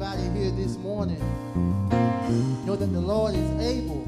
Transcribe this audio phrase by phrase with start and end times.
[0.00, 1.18] anybody here this morning
[2.64, 4.06] know that the Lord is able?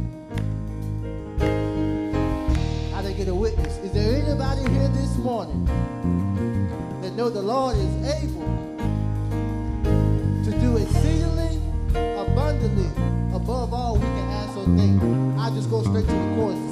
[2.95, 3.77] I didn't get a witness.
[3.79, 5.65] Is there anybody here this morning
[7.03, 8.47] that know the Lord is able
[10.45, 11.59] to do exceedingly
[11.91, 12.87] abundantly
[13.35, 15.03] above all we can ask or think?
[15.41, 16.70] I just go straight to the chorus,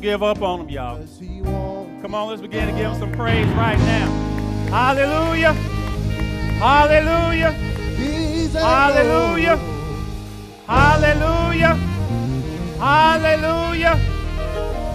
[0.00, 1.06] Don't give up on him, y'all.
[2.00, 4.06] Come on, let's begin to give him some praise right now.
[4.70, 5.52] Hallelujah.
[6.56, 7.50] Hallelujah.
[8.50, 9.56] Hallelujah.
[10.66, 11.74] Hallelujah.
[12.78, 14.00] Hallelujah.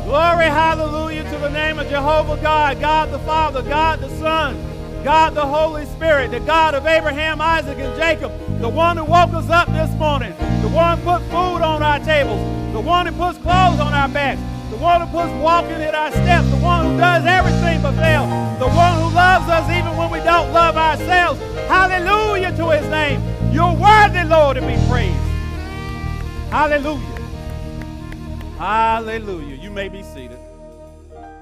[0.06, 4.58] Glory, hallelujah to the name of Jehovah God, God the Father, God the Son,
[5.04, 9.34] God the Holy Spirit, the God of Abraham, Isaac, and Jacob, the one who woke
[9.34, 10.34] us up this morning,
[10.64, 12.42] the one who put food on our tables,
[12.74, 14.42] the one who puts clothes on our backs,
[14.86, 18.28] the one who puts walking in our steps, the one who does everything but fail,
[18.60, 21.40] the one who loves us even when we don't love ourselves.
[21.68, 23.20] Hallelujah to his name.
[23.52, 25.18] You're worthy, Lord, to be praised.
[26.52, 27.02] Hallelujah.
[28.60, 29.56] Hallelujah.
[29.56, 30.38] You may be seated.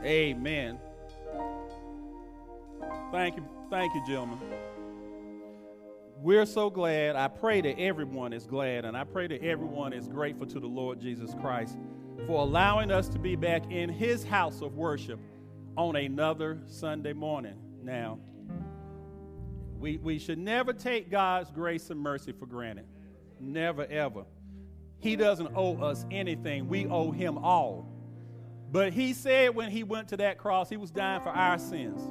[0.05, 0.79] Amen.
[3.11, 3.45] Thank you.
[3.69, 4.39] Thank you, gentlemen.
[6.21, 7.17] We're so glad.
[7.17, 10.67] I pray that everyone is glad, and I pray that everyone is grateful to the
[10.67, 11.77] Lord Jesus Christ
[12.25, 15.19] for allowing us to be back in his house of worship
[15.75, 17.55] on another Sunday morning.
[17.83, 18.19] Now,
[19.77, 22.85] we, we should never take God's grace and mercy for granted.
[23.39, 24.23] Never, ever.
[24.99, 27.89] He doesn't owe us anything, we owe him all.
[28.71, 32.01] But he said when he went to that cross, he was dying for our sins.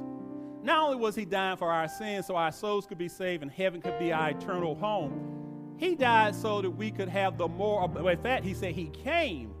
[0.61, 3.51] Not only was he dying for our sins so our souls could be saved and
[3.51, 7.91] heaven could be our eternal home, he died so that we could have the more,
[8.09, 9.53] in fact, he said he came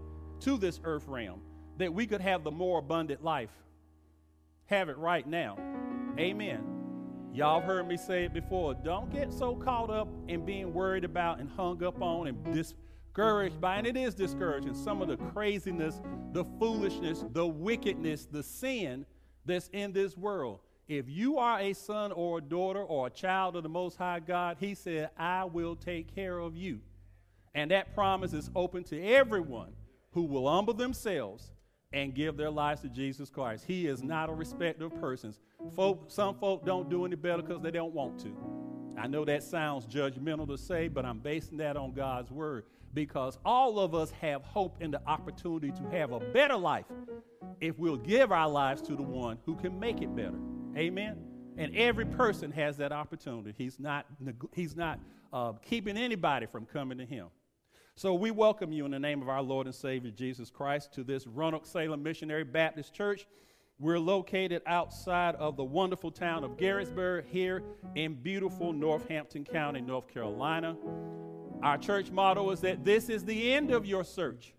[0.43, 1.41] to this earth realm
[1.77, 3.49] that we could have the more abundant life.
[4.65, 5.57] Have it right now.
[6.19, 6.63] Amen.
[7.33, 8.73] Y'all heard me say it before.
[8.73, 13.59] Don't get so caught up in being worried about and hung up on and discouraged
[13.59, 15.99] by, and it is discouraging, some of the craziness,
[16.31, 19.05] the foolishness, the wickedness, the sin
[19.45, 20.59] that's in this world.
[20.87, 24.19] If you are a son or a daughter or a child of the Most High
[24.19, 26.81] God, He said, I will take care of you.
[27.55, 29.73] And that promise is open to everyone
[30.13, 31.51] who will humble themselves
[31.91, 33.65] and give their lives to Jesus Christ.
[33.67, 35.39] He is not a respecter of persons.
[35.75, 38.35] Folk, some folk don't do any better because they don't want to.
[38.97, 43.39] I know that sounds judgmental to say, but I'm basing that on God's word because
[43.43, 46.85] all of us have hope and the opportunity to have a better life
[47.59, 50.37] if we'll give our lives to the one who can make it better.
[50.77, 51.17] Amen.
[51.57, 53.53] And every person has that opportunity.
[53.57, 54.05] He's not,
[54.53, 54.99] he's not
[55.31, 57.27] uh, keeping anybody from coming to him.
[57.95, 61.03] So we welcome you in the name of our Lord and Savior Jesus Christ to
[61.03, 63.27] this Roanoke Salem Missionary Baptist Church.
[63.77, 67.61] We're located outside of the wonderful town of Garysburg here
[67.93, 70.75] in beautiful Northampton County, North Carolina.
[71.61, 74.55] Our church motto is that this is the end of your search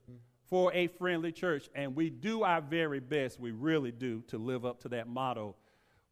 [0.46, 4.64] for a friendly church, and we do our very best, we really do, to live
[4.64, 5.56] up to that motto.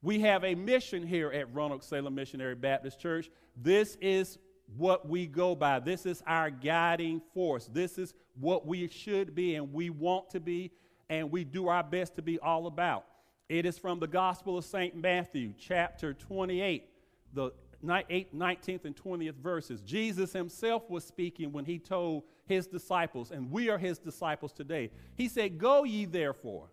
[0.03, 3.31] We have a mission here at Roanoke Salem Missionary Baptist Church.
[3.57, 4.39] This is
[4.77, 5.79] what we go by.
[5.81, 7.69] This is our guiding force.
[7.73, 10.73] This is what we should be and we want to be
[11.09, 13.05] and we do our best to be all about.
[13.49, 14.97] It is from the Gospel of St.
[14.97, 16.89] Matthew, chapter 28,
[17.35, 17.53] the
[17.85, 19.83] 8th, 19th and 20th verses.
[19.83, 24.91] Jesus himself was speaking when he told his disciples, and we are his disciples today.
[25.15, 26.71] He said, Go ye therefore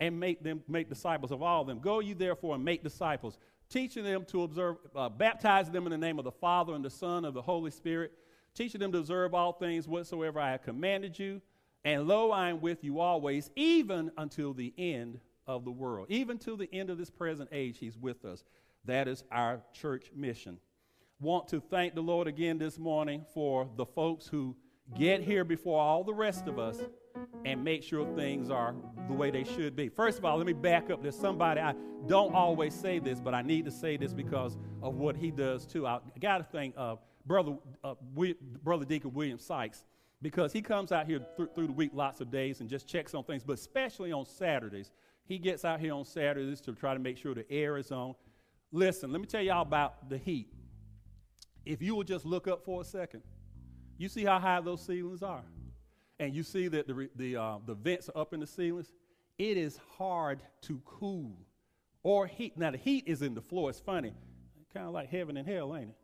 [0.00, 1.78] and make them make disciples of all of them.
[1.80, 3.38] Go ye therefore and make disciples,
[3.74, 6.90] teaching them to observe, uh, baptizing them in the name of the Father and the
[6.90, 8.12] Son of the Holy Spirit,
[8.54, 11.42] teaching them to observe all things whatsoever I have commanded you.
[11.84, 15.18] And lo, I am with you always, even until the end
[15.48, 16.06] of the world.
[16.08, 18.44] Even to the end of this present age, He's with us.
[18.84, 20.58] That is our church mission.
[21.20, 24.54] Want to thank the Lord again this morning for the folks who
[24.96, 26.78] get here before all the rest of us
[27.44, 28.74] and make sure things are
[29.08, 29.88] the way they should be.
[29.88, 31.02] First of all, let me back up.
[31.02, 31.74] There's somebody, I
[32.06, 35.66] don't always say this, but I need to say this because of what he does
[35.66, 35.86] too.
[35.86, 36.96] I got to thank uh,
[37.26, 39.84] Brother, uh, we, Brother Deacon William Sykes
[40.22, 43.14] because he comes out here th- through the week lots of days and just checks
[43.14, 44.90] on things, but especially on Saturdays.
[45.26, 48.14] He gets out here on Saturdays to try to make sure the air is on.
[48.72, 50.52] Listen, let me tell y'all about the heat.
[51.64, 53.22] If you will just look up for a second,
[53.96, 55.44] you see how high those ceilings are.
[56.18, 58.92] And you see that the, the, uh, the vents are up in the ceilings.
[59.38, 61.36] It is hard to cool
[62.02, 62.56] or heat.
[62.56, 63.70] Now, the heat is in the floor.
[63.70, 64.12] It's funny.
[64.72, 65.96] Kind of like heaven and hell, ain't it?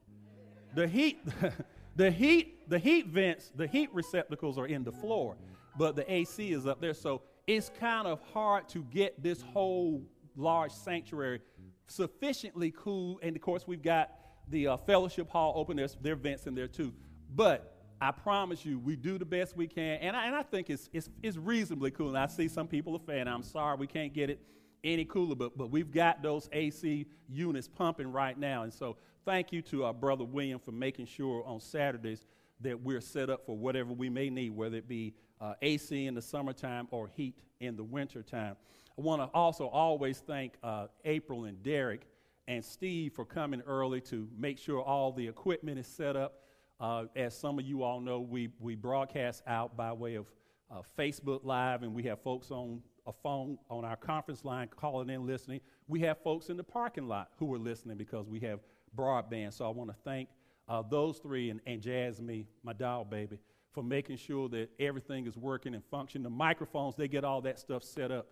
[0.74, 1.18] The heat.
[1.96, 5.36] The heat, the heat vents, the heat receptacles are in the floor,
[5.76, 6.94] but the AC is up there.
[6.94, 10.02] So it's kind of hard to get this whole
[10.36, 11.40] large sanctuary
[11.88, 13.18] sufficiently cool.
[13.22, 14.10] And of course, we've got
[14.48, 15.76] the uh, fellowship hall open.
[15.76, 16.92] There's there vents in there too.
[17.34, 20.70] But I promise you, we do the best we can, and I, and I think
[20.70, 22.08] it's, it's, it's reasonably cool.
[22.08, 24.40] And I see some people are saying, "I'm sorry, we can't get it
[24.82, 29.52] any cooler," but but we've got those AC units pumping right now, and so thank
[29.52, 32.26] you to our brother William for making sure on Saturdays
[32.60, 36.14] that we're set up for whatever we may need, whether it be uh, AC in
[36.14, 38.56] the summertime or heat in the wintertime.
[38.98, 42.06] I want to also always thank uh, April and Derek
[42.48, 46.42] and Steve for coming early to make sure all the equipment is set up.
[46.80, 50.26] Uh, as some of you all know, we, we broadcast out by way of
[50.70, 55.10] uh, Facebook Live, and we have folks on a phone on our conference line calling
[55.10, 55.60] in listening.
[55.88, 58.60] We have folks in the parking lot who are listening because we have
[58.96, 59.52] broadband.
[59.52, 60.28] So I want to thank
[60.68, 63.38] uh, those three and, and Jasmine, my doll baby,
[63.72, 66.22] for making sure that everything is working and functioning.
[66.22, 68.28] The microphones, they get all that stuff set up.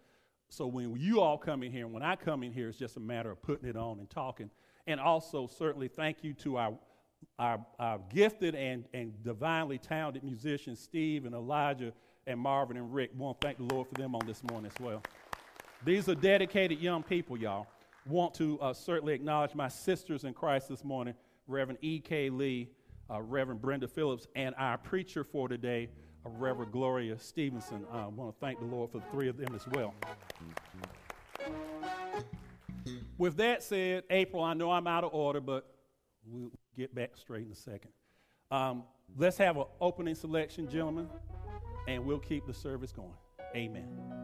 [0.49, 2.97] So when you all come in here and when I come in here, it's just
[2.97, 4.51] a matter of putting it on and talking.
[4.87, 6.73] And also, certainly, thank you to our,
[7.39, 11.93] our, our gifted and, and divinely talented musicians, Steve and Elijah
[12.27, 13.11] and Marvin and Rick.
[13.15, 15.03] We want to thank the Lord for them on this morning as well.
[15.85, 17.67] These are dedicated young people, y'all
[18.09, 21.15] want to uh, certainly acknowledge my sisters in Christ this morning,
[21.47, 22.31] Reverend E.K.
[22.31, 22.69] Lee,
[23.11, 25.89] uh, Reverend Brenda Phillips, and our preacher for today,
[26.25, 27.85] uh, Reverend Gloria Stevenson.
[27.93, 29.95] I want to thank the Lord for the three of them as well.
[33.19, 35.67] With that said, April, I know I'm out of order, but
[36.27, 37.91] we'll get back straight in a second.
[38.51, 38.85] Um,
[39.17, 41.09] let's have an opening selection, gentlemen,
[41.89, 43.13] and we'll keep the service going.
[43.55, 44.18] Amen.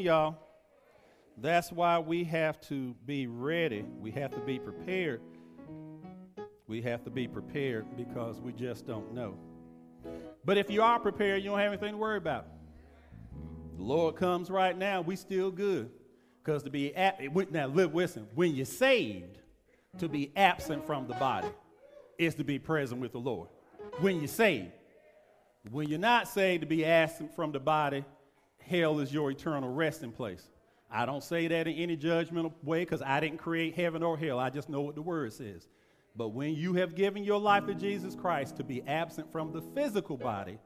[0.00, 0.36] Y'all.
[1.36, 3.84] That's why we have to be ready.
[4.00, 5.20] We have to be prepared.
[6.66, 9.38] We have to be prepared because we just don't know.
[10.44, 12.46] But if you are prepared, you don't have anything to worry about.
[13.76, 15.90] The Lord comes right now, we still good.
[16.42, 17.20] Because to be, at,
[17.52, 19.38] now listen, when you're saved,
[19.98, 21.48] to be absent from the body
[22.18, 23.48] is to be present with the Lord.
[24.00, 24.72] When you're saved.
[25.70, 28.04] When you're not saved, to be absent from the body,
[28.68, 30.48] hell is your eternal resting place.
[30.90, 34.38] I don't say that in any judgmental way because I didn't create heaven or hell.
[34.38, 35.68] I just know what the word says.
[36.16, 39.60] But when you have given your life to Jesus Christ to be absent from the
[39.60, 40.58] physical body,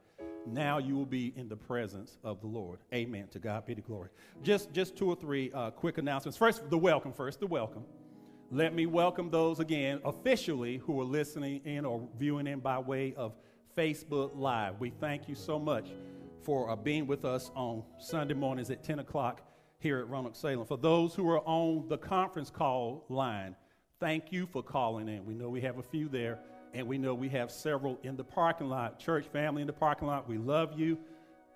[0.47, 2.79] now you will be in the presence of the Lord.
[2.95, 3.29] Amen.
[3.33, 4.09] To God be the glory.
[4.43, 6.39] Just, just two or three uh, quick announcements.
[6.39, 7.13] First, the welcome.
[7.13, 7.85] First, the welcome.
[8.51, 13.15] Let me welcome those again officially who are listening in or viewing in by way
[13.17, 13.35] of
[13.77, 14.79] Facebook Live.
[14.79, 15.89] We thank you so much
[16.43, 19.43] for uh, being with us on Sunday mornings at 10 o'clock
[19.79, 20.67] here at Roanoke Salem.
[20.67, 23.57] For those who are on the conference call line,
[24.01, 25.25] thank you for calling in.
[25.25, 26.39] We know we have a few there,
[26.75, 28.99] and we know we have several in the parking lot.
[28.99, 30.99] Church family in the parking lot, we love you,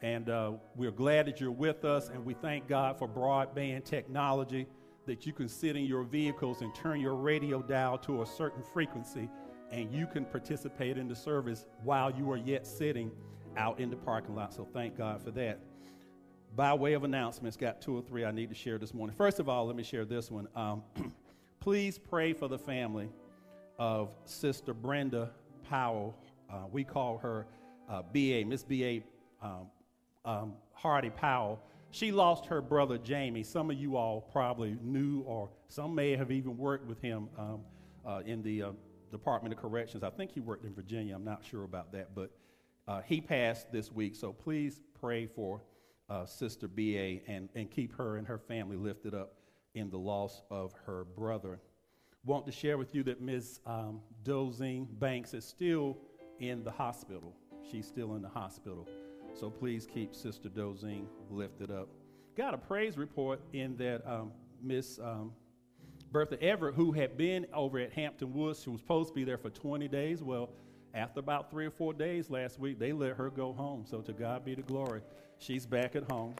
[0.02, 4.66] and uh, we're glad that you're with us, and we thank God for broadband technology
[5.06, 8.62] that you can sit in your vehicles and turn your radio dial to a certain
[8.72, 9.28] frequency
[9.70, 13.10] and you can participate in the service while you are yet sitting
[13.56, 14.54] out in the parking lot.
[14.54, 15.58] So thank God for that.
[16.54, 19.14] By way of announcements, got two or three I need to share this morning.
[19.16, 20.48] First of all, let me share this one.
[20.54, 20.82] Um,
[21.60, 23.10] please pray for the family
[23.78, 25.30] of Sister Brenda
[25.68, 26.16] Powell.
[26.50, 27.46] Uh, we call her
[27.88, 29.00] uh, BA, Miss BA
[29.42, 29.66] um,
[30.24, 31.60] um, Hardy Powell.
[31.90, 33.42] She lost her brother Jamie.
[33.42, 37.60] Some of you all probably knew, or some may have even worked with him um,
[38.06, 38.70] uh, in the uh,
[39.10, 40.02] Department of Corrections.
[40.02, 41.14] I think he worked in Virginia.
[41.14, 42.30] I'm not sure about that, but
[42.88, 44.14] uh, he passed this week.
[44.16, 45.62] So please pray for
[46.08, 49.34] uh, Sister BA and, and keep her and her family lifted up
[49.74, 51.60] in the loss of her brother.
[52.24, 53.60] Want to share with you that Ms.
[53.66, 55.96] Um, Dozine Banks is still
[56.40, 57.34] in the hospital.
[57.70, 58.86] She's still in the hospital.
[59.34, 61.88] So please keep Sister Dozine lifted up.
[62.36, 65.32] Got a praise report in that um, Miss um,
[66.10, 69.38] Bertha Everett, who had been over at Hampton Woods, she was supposed to be there
[69.38, 70.22] for 20 days.
[70.22, 70.50] Well,
[70.94, 73.84] after about three or four days last week, they let her go home.
[73.88, 75.02] So to God be the glory.
[75.38, 76.34] She's back at home.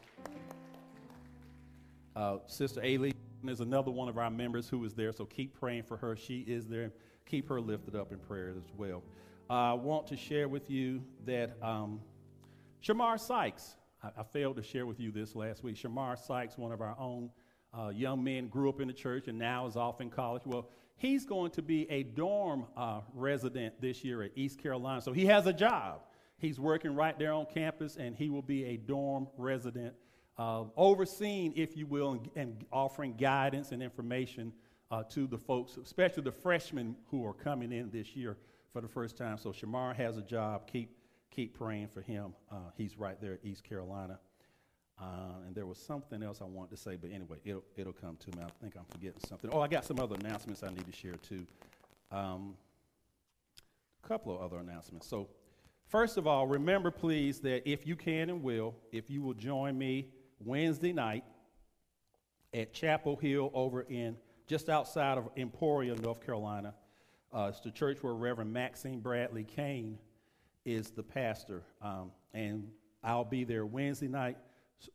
[2.15, 3.13] Uh, Sister Ailey
[3.47, 6.17] is another one of our members who is there, so keep praying for her.
[6.17, 6.93] She is there.
[7.27, 9.03] Keep her lifted up in prayer as well.
[9.51, 12.01] I want to share with you that um,
[12.83, 15.77] Shamar Sykes, I, I, failed to share with you this last week.
[15.77, 17.31] Shamar Sykes, one of our own
[17.77, 20.43] uh, young men, grew up in the church and now is off in college.
[20.45, 25.01] Well, he's going to be a dorm uh, resident this year at East Carolina.
[25.01, 26.01] So he has a job.
[26.39, 29.95] He's working right there on campus, and he will be a dorm resident,
[30.37, 34.53] uh, overseeing, if you will, and, and, offering guidance and information
[34.91, 38.37] uh, to the folks, especially the freshmen who are coming in this year
[38.73, 39.39] for the first time.
[39.39, 40.67] So Shamar has a job.
[40.71, 40.91] Keep
[41.31, 42.33] keep praying for him.
[42.51, 44.19] Uh, he's right there at East Carolina.
[44.99, 48.17] Uh, and there was something else I wanted to say, but anyway, it'll, it'll come
[48.17, 48.43] to me.
[48.43, 49.51] I think I'm forgetting something.
[49.53, 51.47] Oh, I got some other announcements I need to share too.
[52.11, 52.55] Um,
[54.03, 55.07] a couple of other announcements.
[55.07, 55.29] So,
[55.87, 59.77] first of all, remember please that if you can and will, if you will join
[59.77, 60.09] me
[60.43, 61.25] Wednesday night
[62.55, 66.75] at Chapel Hill over in just outside of Emporia, North Carolina.
[67.33, 69.99] Uh, it's the church where Reverend Maxine Bradley Kane
[70.65, 71.63] is the pastor.
[71.83, 72.69] Um, and
[73.03, 74.39] I'll be there Wednesday night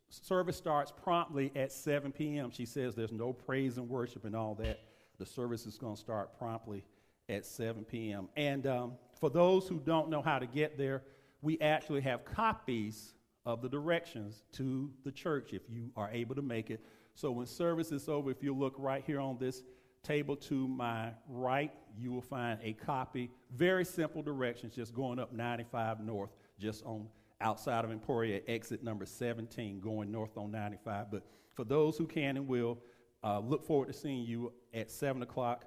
[0.09, 2.51] service starts promptly at 7 p.m.
[2.51, 4.79] She says there's no praise and worship and all that.
[5.17, 6.83] The service is going to start promptly
[7.29, 8.27] at 7 p.m.
[8.35, 11.03] And um, for those who don't know how to get there,
[11.41, 13.13] we actually have copies
[13.45, 16.85] of the directions to the church if you are able to make it.
[17.15, 19.63] So when service is over, if you look right here on this
[20.03, 23.29] table to my right, you will find a copy.
[23.55, 27.07] Very simple directions, just going up 95 north, just on
[27.41, 31.11] outside of Emporia, exit number 17, going north on 95.
[31.11, 31.23] But
[31.53, 32.77] for those who can and will,
[33.23, 35.65] uh, look forward to seeing you at 7 o'clock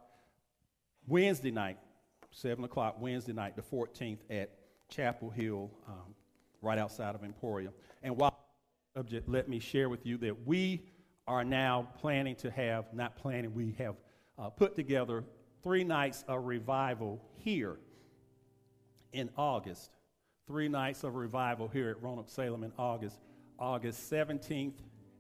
[1.07, 1.79] Wednesday night,
[2.31, 4.51] 7 o'clock Wednesday night, the 14th at
[4.89, 6.15] Chapel Hill, um,
[6.63, 7.71] right outside of Emporia.
[8.03, 8.37] And while
[8.97, 10.83] subject, let me share with you that we
[11.27, 13.97] are now planning to have, not planning, we have
[14.39, 15.25] uh, put together
[15.63, 17.79] three nights of revival here
[19.13, 19.91] in August
[20.47, 23.21] three nights of revival here at Roanoke Salem in August,
[23.59, 24.75] August 17th,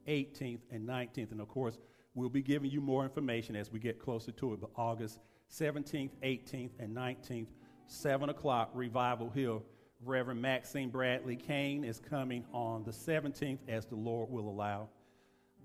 [0.06, 1.32] 18th, and 19th.
[1.32, 1.78] And of course,
[2.14, 4.60] we'll be giving you more information as we get closer to it.
[4.60, 7.48] But August 17th, 18th, and 19th,
[7.86, 9.62] 7 o'clock, Revival Hill.
[10.04, 14.88] Reverend Maxine Bradley Kane is coming on the 17th, as the Lord will allow.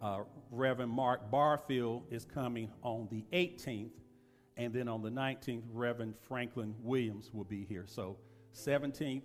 [0.01, 0.19] Uh,
[0.49, 3.91] Reverend Mark Barfield is coming on the 18th.
[4.55, 7.83] And then on the 19th, Reverend Franklin Williams will be here.
[7.85, 8.17] So
[8.55, 9.23] 17th,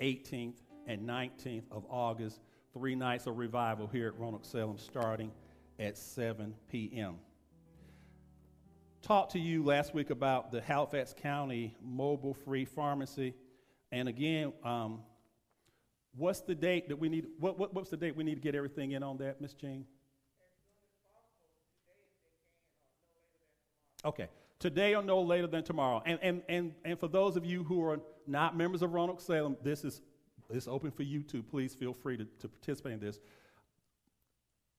[0.00, 2.40] 18th, and 19th of August,
[2.72, 5.30] three nights of revival here at Roanoke Salem starting
[5.78, 7.16] at 7 p.m.
[9.02, 13.34] Talked to you last week about the Halifax County Mobile Free Pharmacy.
[13.92, 15.00] And again, um,
[16.16, 17.26] what's the date that we need?
[17.38, 19.86] What, what, what's the date we need to get everything in on that, Miss Jean?
[24.04, 26.02] Okay, today or no later than tomorrow.
[26.04, 29.56] And, and, and, and for those of you who are not members of Roanoke Salem,
[29.62, 30.00] this is
[30.52, 31.42] it's open for you too.
[31.42, 33.20] Please feel free to, to participate in this.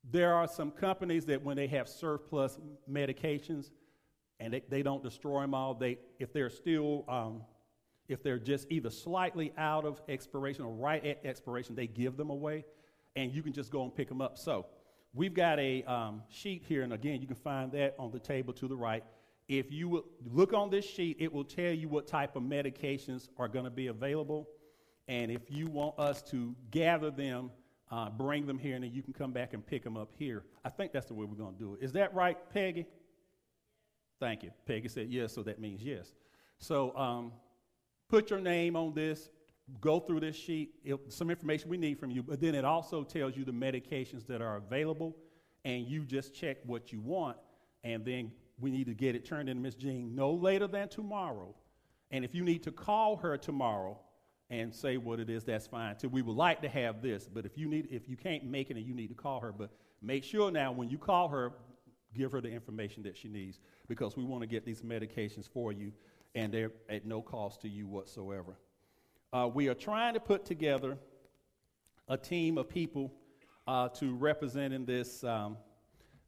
[0.10, 2.58] There are some companies that when they have surplus
[2.90, 3.70] medications
[4.40, 7.44] and they, they don't destroy them all, they, if they're still, um,
[8.08, 12.30] if they're just either slightly out of expiration or right at expiration, they give them
[12.32, 12.66] away
[13.16, 14.38] and you can just go and pick them up.
[14.38, 14.66] So
[15.14, 18.54] we've got a um, sheet here, and again, you can find that on the table
[18.54, 19.04] to the right.
[19.52, 23.50] If you look on this sheet, it will tell you what type of medications are
[23.50, 24.48] going to be available.
[25.10, 27.52] And if you want us to gather them,
[27.92, 30.46] uh, bring them here, and then you can come back and pick them up here.
[30.64, 31.84] I think that's the way we're going to do it.
[31.84, 32.86] Is that right, Peggy?
[34.22, 34.52] Thank you.
[34.66, 36.14] Peggy said yes, so that means yes.
[36.58, 37.34] So um,
[38.08, 39.32] put your name on this,
[39.82, 43.04] go through this sheet, it, some information we need from you, but then it also
[43.04, 45.18] tells you the medications that are available,
[45.66, 47.36] and you just check what you want,
[47.84, 48.32] and then
[48.62, 51.56] we need to get it turned in to Miss Jean no later than tomorrow.
[52.12, 54.00] And if you need to call her tomorrow,
[54.52, 56.10] and say what it is, that's fine too.
[56.10, 58.76] We would like to have this, but if you need, if you can't make it
[58.76, 59.72] and you need to call her, but
[60.02, 61.54] make sure now when you call her,
[62.14, 65.72] give her the information that she needs because we want to get these medications for
[65.72, 65.94] you,
[66.36, 68.58] and they're at no cost to you whatsoever.
[69.32, 70.98] Uh, we are trying to put together
[72.10, 73.14] a team of people
[73.68, 75.56] uh, to represent in this um,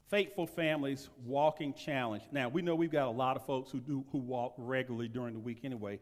[0.09, 2.23] Faithful Families Walking Challenge.
[2.31, 5.33] Now we know we've got a lot of folks who do who walk regularly during
[5.33, 5.99] the week anyway.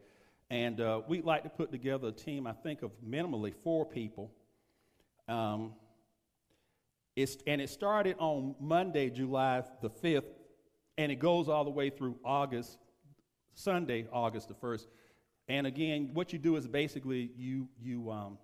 [0.51, 4.31] And uh, we'd like to put together a team, I think, of minimally four people.
[5.29, 5.71] Um,
[7.15, 10.25] it's, and it started on Monday, July the 5th,
[10.97, 12.77] and it goes all the way through August,
[13.53, 14.87] Sunday, August the 1st.
[15.47, 18.37] And again, what you do is basically you, you, um,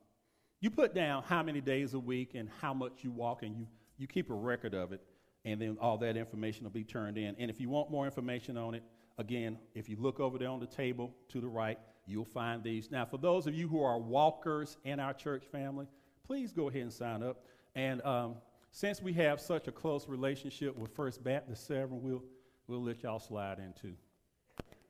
[0.61, 3.67] you put down how many days a week and how much you walk, and you,
[3.97, 5.01] you keep a record of it,
[5.47, 7.33] and then all that information will be turned in.
[7.39, 8.83] And if you want more information on it,
[9.17, 12.91] again, if you look over there on the table to the right, you'll find these.
[12.91, 15.87] Now, for those of you who are walkers in our church family,
[16.25, 17.45] please go ahead and sign up.
[17.75, 18.35] And um,
[18.71, 22.23] since we have such a close relationship with First Baptist Severn, we'll,
[22.67, 23.93] we'll let y'all slide in too.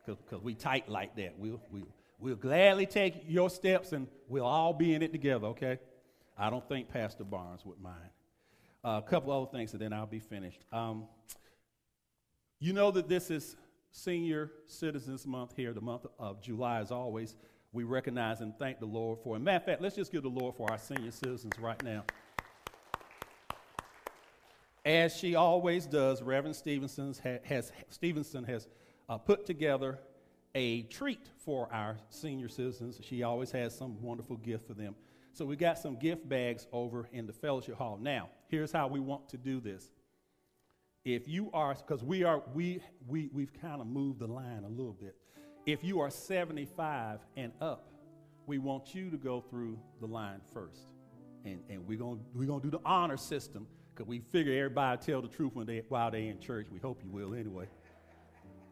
[0.08, 1.38] Because we tight like that.
[1.38, 5.78] We'll, we'll, we'll gladly take your steps and we'll all be in it together, okay?
[6.36, 8.10] I don't think Pastor Barnes would mind.
[8.84, 10.64] A couple other things and then I'll be finished.
[10.72, 11.08] Um,
[12.60, 13.56] you know that this is
[13.92, 17.36] Senior Citizens Month here, the month of July, as always,
[17.72, 19.36] we recognize and thank the Lord for.
[19.36, 22.04] And matter of fact, let's just give the Lord for our senior citizens right now.
[24.86, 27.14] As she always does, Reverend Stevenson
[27.44, 28.68] has, Stevenson has
[29.10, 30.00] uh, put together
[30.56, 33.00] a treat for our senior citizens.
[33.04, 34.96] She always has some wonderful gift for them.
[35.38, 38.00] So we got some gift bags over in the fellowship hall.
[38.02, 39.92] Now, here's how we want to do this
[41.06, 44.68] if you are, because we are, we, we, we've kind of moved the line a
[44.68, 45.16] little bit.
[45.68, 47.88] If you are 75 and up,
[48.48, 50.88] we want you to go through the line first.
[51.46, 55.22] And, and we're going we're gonna do the honor system because we figure everybody tell
[55.22, 56.66] the truth when they, while they're in church.
[56.72, 57.68] We hope you will anyway.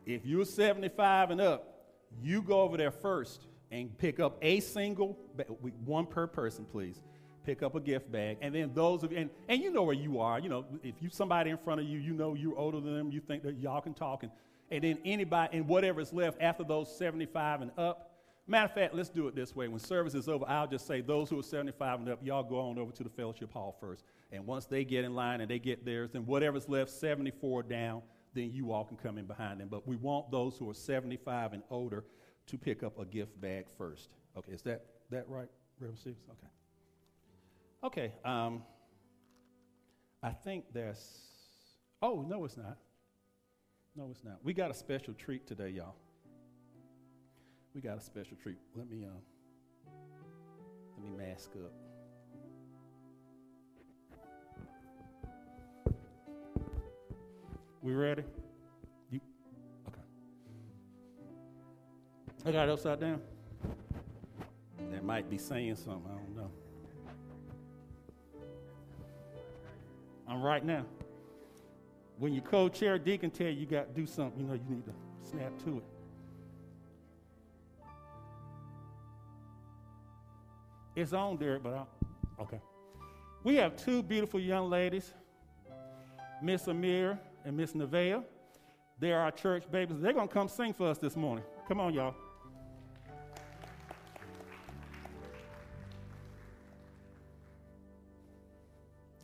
[0.07, 1.85] If you're 75 and up,
[2.23, 3.45] you go over there first
[3.75, 5.17] and pick up a single,
[5.83, 7.01] one per person, please
[7.45, 8.37] pick up a gift bag.
[8.41, 10.39] And then those of you, and, and you know where you are.
[10.39, 13.11] You know, if you somebody in front of you, you know you're older than them,
[13.11, 14.23] you think that y'all can talk.
[14.23, 14.31] And,
[14.71, 18.11] and then anybody, and whatever's left after those 75 and up.
[18.47, 19.67] Matter of fact, let's do it this way.
[19.67, 22.59] When service is over, I'll just say those who are 75 and up, y'all go
[22.59, 24.03] on over to the fellowship hall first.
[24.31, 28.01] And once they get in line and they get theirs, then whatever's left, 74 down,
[28.33, 29.67] then you all can come in behind them.
[29.69, 32.03] But we want those who are 75 and older
[32.47, 34.09] to pick up a gift bag first.
[34.37, 36.23] Okay, is that, that right, Reverend Stevens?
[36.29, 36.47] Okay.
[37.83, 38.63] Okay, um,
[40.23, 40.99] I think there's.
[42.01, 42.77] Oh, no, it's not.
[43.95, 44.39] No, it's not.
[44.43, 45.95] We got a special treat today, y'all.
[47.73, 48.57] We got a special treat.
[48.75, 49.91] Let me uh,
[50.97, 51.71] let me mask up.
[57.81, 58.23] We ready?
[62.45, 63.21] I got it upside down.
[64.91, 66.11] That might be saying something.
[66.11, 66.51] I don't know.
[70.27, 70.85] I'm right now.
[72.19, 74.85] When your co-chair deacon tell you you got to do something, you know you need
[74.85, 74.93] to
[75.27, 75.83] snap to it.
[80.95, 82.61] It's on there, but I, okay.
[83.43, 85.13] We have two beautiful young ladies,
[86.41, 88.23] Miss Amir and Miss Nevaeh.
[88.99, 89.97] They're our church babies.
[89.99, 91.43] They're going to come sing for us this morning.
[91.67, 92.15] Come on, y'all.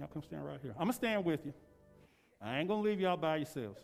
[0.01, 0.71] Y'all come stand right here.
[0.71, 1.53] I'm going to stand with you.
[2.41, 3.79] I ain't going to leave y'all by yourselves.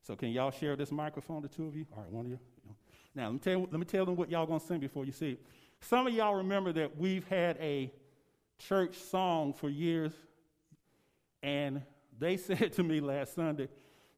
[0.00, 1.84] So can y'all share this microphone, the two of you?
[1.94, 2.38] All right, one of you.
[3.14, 5.12] Now, let me tell, let me tell them what y'all going to sing before you
[5.12, 5.42] see it.
[5.82, 7.92] Some of y'all remember that we've had a
[8.58, 10.14] church song for years,
[11.42, 11.82] and
[12.18, 13.68] they said to me last Sunday,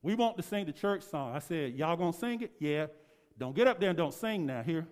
[0.01, 1.35] we want to sing the church song.
[1.35, 2.53] I said, Y'all gonna sing it?
[2.61, 2.87] Yeah.
[3.37, 4.87] Don't get up there and don't sing now here.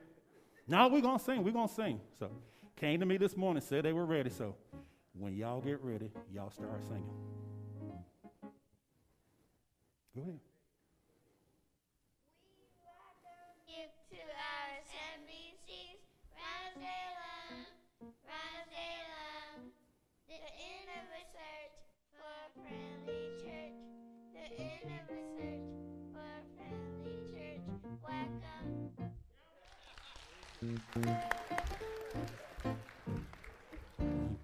[0.66, 2.00] Now we're gonna sing, we're gonna sing.
[2.18, 2.28] So
[2.74, 4.30] came to me this morning, said they were ready.
[4.30, 4.56] So
[5.18, 7.04] when y'all get ready, y'all start singing.
[10.14, 10.40] Go ahead.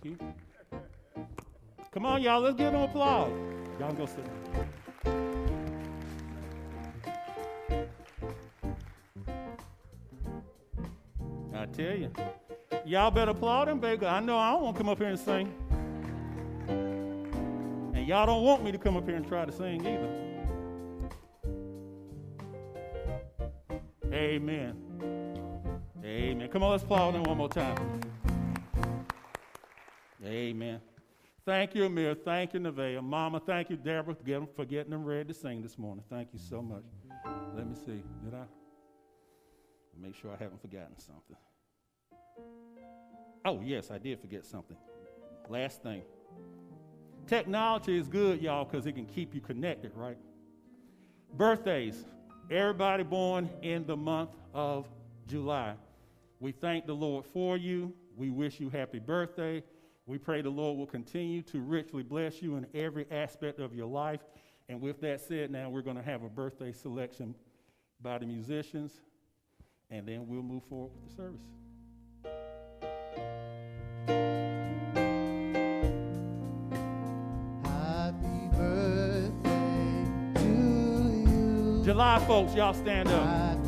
[0.03, 0.52] Thank you.
[1.93, 3.31] Come on, y'all, let's give them applause.
[3.79, 4.33] Y'all go sit down.
[11.55, 12.11] I tell you,
[12.87, 14.07] y'all better applaud them, baby.
[14.07, 15.53] I know I don't want to come up here and sing.
[17.95, 20.09] And y'all don't want me to come up here and try to sing either.
[24.13, 24.77] Amen.
[26.03, 26.49] Amen.
[26.49, 28.01] Come on, let's applaud them one more time.
[30.25, 30.81] Amen.
[31.45, 32.15] Thank you, Amir.
[32.15, 33.03] Thank you, Nevaeh.
[33.03, 34.15] Mama, thank you, Deborah,
[34.55, 36.05] for getting them ready to sing this morning.
[36.09, 36.85] Thank you so much.
[37.57, 38.03] Let me see.
[38.25, 38.45] Did I?
[40.01, 41.37] Make sure I haven't forgotten something.
[43.45, 44.77] Oh, yes, I did forget something.
[45.49, 46.03] Last thing.
[47.27, 50.19] Technology is good, y'all, because it can keep you connected, right?
[51.35, 52.05] Birthdays.
[52.51, 54.89] Everybody born in the month of
[55.27, 55.75] July.
[56.41, 57.93] We thank the Lord for you.
[58.17, 59.63] We wish you happy birthday.
[60.07, 63.87] We pray the Lord will continue to richly bless you in every aspect of your
[63.87, 64.21] life.
[64.69, 67.35] And with that said, now we're going to have a birthday selection
[68.01, 68.93] by the musicians,
[69.91, 71.41] and then we'll move forward with the service.
[77.65, 79.61] Happy birthday
[80.35, 80.49] to
[81.29, 81.83] you.
[81.85, 83.59] July folks, y'all stand up.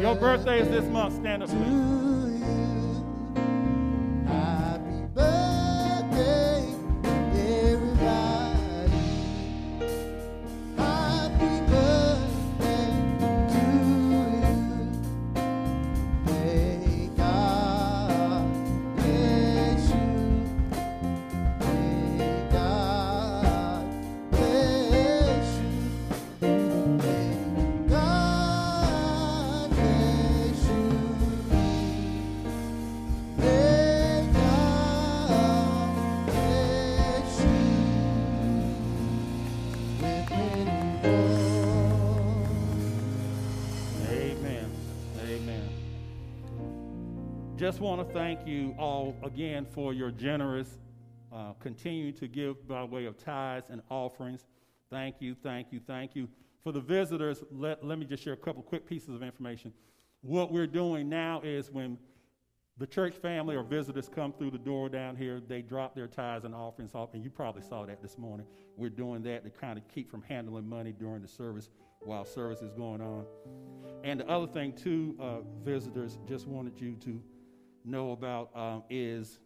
[0.00, 1.16] Your birthday is this month.
[1.16, 2.13] Stand up, please.
[47.84, 50.78] Want to thank you all again for your generous
[51.30, 54.46] uh, to give by way of tithes and offerings.
[54.88, 56.26] Thank you, thank you, thank you.
[56.62, 59.70] For the visitors, let, let me just share a couple quick pieces of information.
[60.22, 61.98] What we're doing now is when
[62.78, 66.46] the church family or visitors come through the door down here, they drop their tithes
[66.46, 68.46] and offerings off, and you probably saw that this morning.
[68.78, 71.68] We're doing that to kind of keep from handling money during the service
[72.00, 73.26] while service is going on.
[74.04, 77.20] And the other thing, too, uh, visitors, just wanted you to
[77.84, 79.38] know about um, is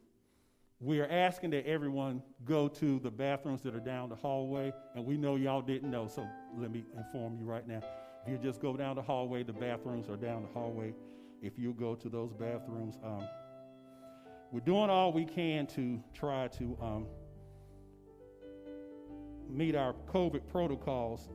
[0.80, 5.04] we are asking that everyone go to the bathrooms that are down the hallway, and
[5.04, 7.80] we know y'all didn't know, so let me inform you right now.
[8.24, 10.94] If you just go down the hallway, the bathrooms are down the hallway.
[11.42, 13.26] If you go to those bathrooms, um,
[14.52, 17.06] we're doing all we can to try to um,
[19.48, 21.28] meet our COVID protocols.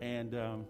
[0.00, 0.66] And um,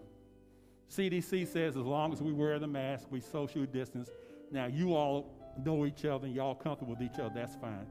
[0.89, 4.09] CDC says as long as we wear the mask, we social distance.
[4.53, 5.33] Now, you all
[5.65, 7.87] know each other and y'all comfortable with each other, that's fine.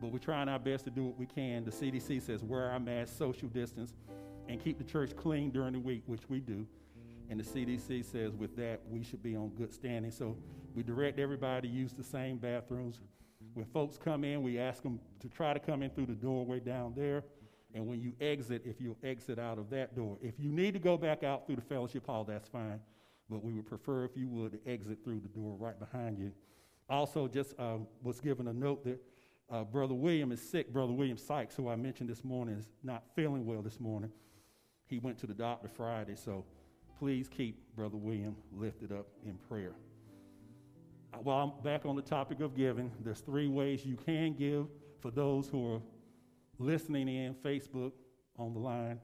[0.00, 1.64] But we're trying our best to do what we can.
[1.64, 3.94] The CDC says wear our mask, social distance,
[4.48, 6.66] and keep the church clean during the week, which we do.
[7.28, 10.12] And the CDC says with that, we should be on good standing.
[10.12, 10.36] So
[10.76, 13.00] we direct everybody to use the same bathrooms.
[13.54, 16.60] When folks come in, we ask them to try to come in through the doorway
[16.60, 17.24] down there.
[17.74, 20.16] And when you exit, if you'll exit out of that door.
[20.22, 22.78] If you need to go back out through the fellowship hall, that's fine.
[23.30, 26.32] But we would prefer if you would exit through the door right behind you.
[26.90, 29.00] Also, just uh, was given a note that
[29.50, 30.72] uh, Brother William is sick.
[30.72, 34.10] Brother William Sykes, who I mentioned this morning, is not feeling well this morning.
[34.86, 36.44] He went to the doctor Friday, so
[36.98, 39.72] please keep Brother William lifted up in prayer.
[41.12, 44.66] Uh, while I'm back on the topic of giving, there's three ways you can give
[45.00, 45.80] for those who are
[46.58, 47.92] listening in, Facebook,
[48.38, 48.98] on the line.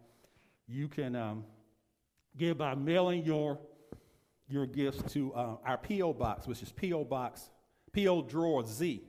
[0.66, 1.44] You can um,
[2.36, 3.58] give by mailing your,
[4.50, 6.12] your gifts to uh, our P.O.
[6.14, 7.04] Box, which is P.O.
[7.04, 7.50] Box,
[7.92, 8.22] P.O.
[8.22, 9.02] Drawer Z,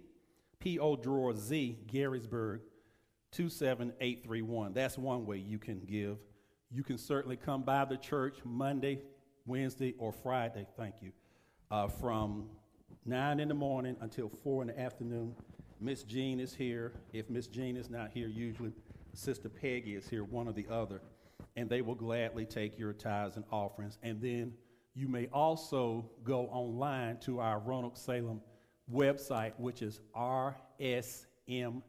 [0.59, 0.95] P.O.
[0.97, 2.59] Drawer Z, Garysburg,
[3.31, 4.73] 27831.
[4.73, 6.17] That's one way you can give.
[6.69, 9.01] You can certainly come by the church Monday,
[9.45, 11.11] Wednesday, or Friday, thank you,
[11.69, 12.49] uh, from
[13.05, 15.35] 9 in the morning until 4 in the afternoon.
[15.79, 16.93] Miss Jean is here.
[17.11, 18.71] If Miss Jean is not here, usually
[19.13, 21.01] Sister Peggy is here, one or the other,
[21.55, 23.97] and they will gladly take your tithes and offerings.
[24.03, 24.53] And then
[24.93, 28.41] you may also go online to our Roanoke Salem
[28.91, 31.79] website, which is rsmbc.com.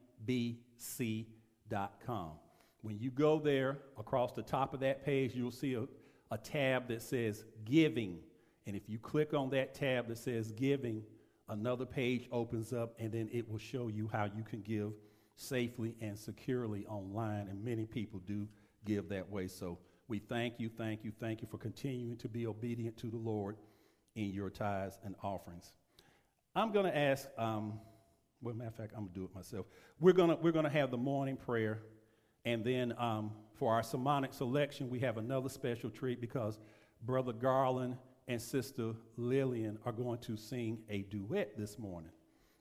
[2.83, 5.85] When you go there, across the top of that page, you'll see a,
[6.31, 8.19] a tab that says Giving.
[8.67, 11.03] And if you click on that tab that says Giving,
[11.49, 14.93] another page opens up, and then it will show you how you can give
[15.37, 17.49] safely and securely online.
[17.49, 18.49] And many people do
[18.85, 19.49] give that way.
[19.49, 23.17] So we thank you, thank you, thank you for continuing to be obedient to the
[23.17, 23.57] Lord
[24.15, 25.73] in your tithes and offerings.
[26.55, 27.81] I'm going to ask, um,
[28.43, 29.67] well, matter of fact, I'm going to do it myself.
[30.01, 31.81] We're going we're gonna have the morning prayer,
[32.45, 36.59] and then um, for our sermonic selection, we have another special treat because
[37.05, 37.97] Brother Garland
[38.29, 42.11] and Sister Lillian are going to sing a duet this morning.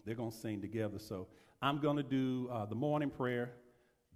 [0.05, 0.99] They're going to sing together.
[0.99, 1.27] So
[1.61, 3.51] I'm going to do uh, the morning prayer.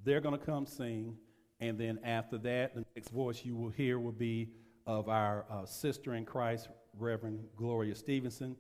[0.04, 1.18] They're going to come sing.
[1.60, 4.50] And then after that, the next voice you will hear will be
[4.86, 8.56] of our uh, sister in Christ, Reverend Gloria Stevenson.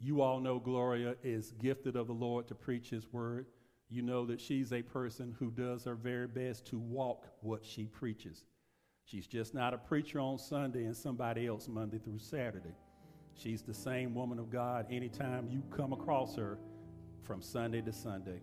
[0.00, 3.46] You all know Gloria is gifted of the Lord to preach His word.
[3.90, 7.86] You know that she's a person who does her very best to walk what she
[7.86, 8.44] preaches.
[9.04, 12.74] She's just not a preacher on Sunday and somebody else Monday through Saturday.
[13.34, 16.58] She's the same woman of God anytime you come across her
[17.22, 18.40] from Sunday to Sunday.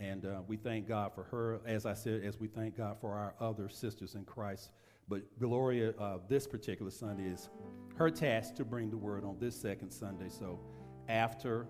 [0.00, 3.12] And uh, we thank God for her, as I said, as we thank God for
[3.12, 4.70] our other sisters in Christ.
[5.08, 7.50] But Gloria, uh, this particular Sunday is
[7.96, 10.30] her task to bring the word on this second Sunday.
[10.30, 10.58] So
[11.08, 11.66] after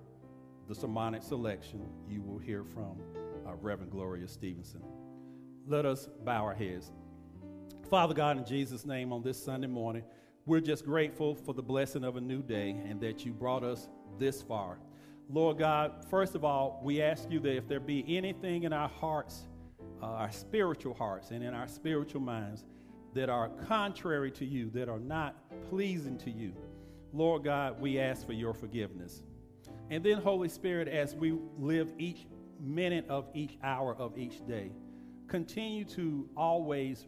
[0.68, 3.00] the sermonic selection, you will hear from
[3.46, 4.82] uh, Reverend Gloria Stevenson.
[5.66, 6.92] Let us bow our heads.
[7.88, 10.04] Father God, in Jesus' name, on this Sunday morning,
[10.46, 13.88] we're just grateful for the blessing of a new day and that you brought us
[14.18, 14.78] this far.
[15.32, 18.88] Lord God, first of all, we ask you that if there be anything in our
[18.88, 19.46] hearts,
[20.02, 22.64] uh, our spiritual hearts, and in our spiritual minds
[23.14, 25.36] that are contrary to you, that are not
[25.68, 26.52] pleasing to you,
[27.12, 29.22] Lord God, we ask for your forgiveness.
[29.88, 32.26] And then, Holy Spirit, as we live each
[32.60, 34.72] minute of each hour of each day,
[35.28, 37.06] continue to always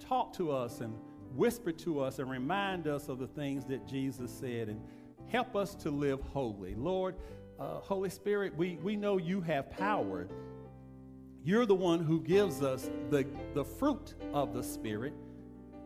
[0.00, 0.94] talk to us and
[1.34, 4.80] whisper to us and remind us of the things that Jesus said and
[5.28, 6.74] help us to live holy.
[6.74, 7.16] Lord,
[7.62, 10.26] uh, Holy Spirit, we, we know you have power.
[11.44, 15.12] You're the one who gives us the, the fruit of the Spirit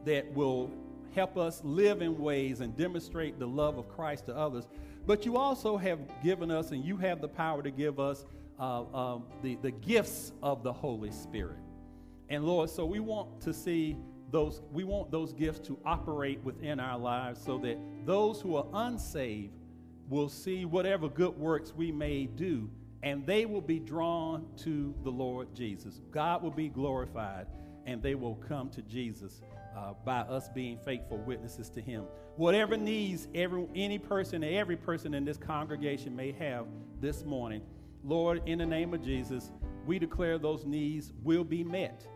[0.04, 0.70] that will
[1.14, 4.68] help us live in ways and demonstrate the love of Christ to others.
[5.06, 8.24] But you also have given us, and you have the power to give us
[8.58, 11.58] uh, um, the, the gifts of the Holy Spirit.
[12.28, 13.96] And Lord, so we want to see
[14.30, 18.66] those, we want those gifts to operate within our lives so that those who are
[18.72, 19.52] unsaved
[20.08, 22.70] will see whatever good works we may do
[23.02, 26.00] and they will be drawn to the Lord Jesus.
[26.10, 27.46] God will be glorified
[27.84, 29.42] and they will come to Jesus
[29.76, 32.04] uh, by us being faithful witnesses to Him.
[32.36, 36.66] Whatever needs every, any person, every person in this congregation may have
[37.00, 37.62] this morning,
[38.02, 39.52] Lord, in the name of Jesus,
[39.86, 42.06] we declare those needs will be met.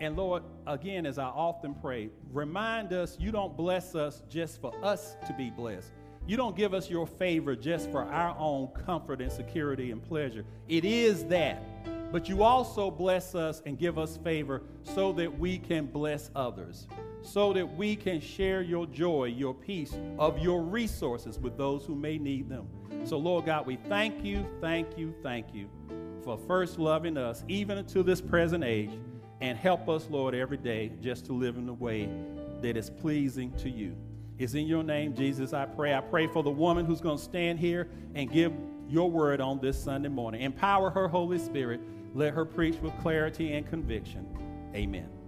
[0.00, 4.72] And Lord, again, as I often pray, remind us you don't bless us just for
[4.82, 5.92] us to be blessed.
[6.30, 10.44] You don't give us your favor just for our own comfort and security and pleasure.
[10.68, 11.60] It is that.
[12.12, 16.86] But you also bless us and give us favor so that we can bless others,
[17.22, 21.96] so that we can share your joy, your peace, of your resources with those who
[21.96, 22.68] may need them.
[23.02, 25.68] So, Lord God, we thank you, thank you, thank you
[26.22, 28.92] for first loving us, even to this present age,
[29.40, 32.08] and help us, Lord, every day just to live in a way
[32.62, 33.96] that is pleasing to you.
[34.40, 35.94] It's in your name, Jesus, I pray.
[35.94, 38.54] I pray for the woman who's going to stand here and give
[38.88, 40.40] your word on this Sunday morning.
[40.40, 41.82] Empower her, Holy Spirit.
[42.14, 44.26] Let her preach with clarity and conviction.
[44.74, 45.19] Amen.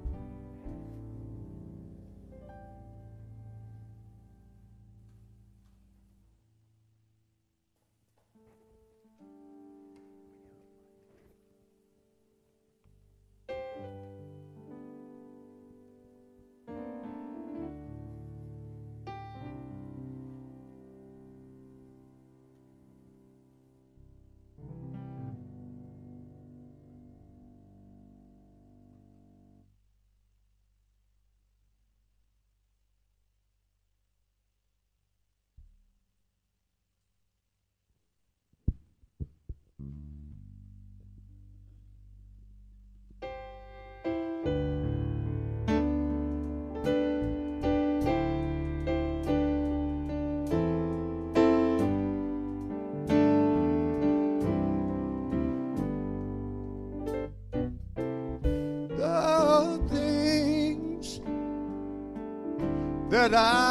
[63.32, 63.61] nada.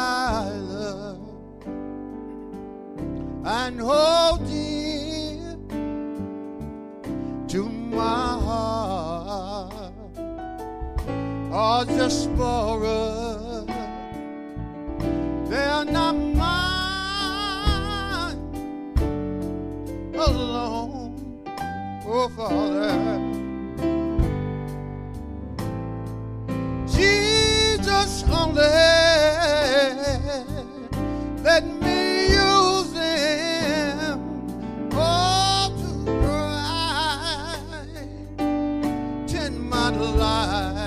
[40.02, 40.81] alive.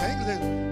[0.00, 0.67] hang there.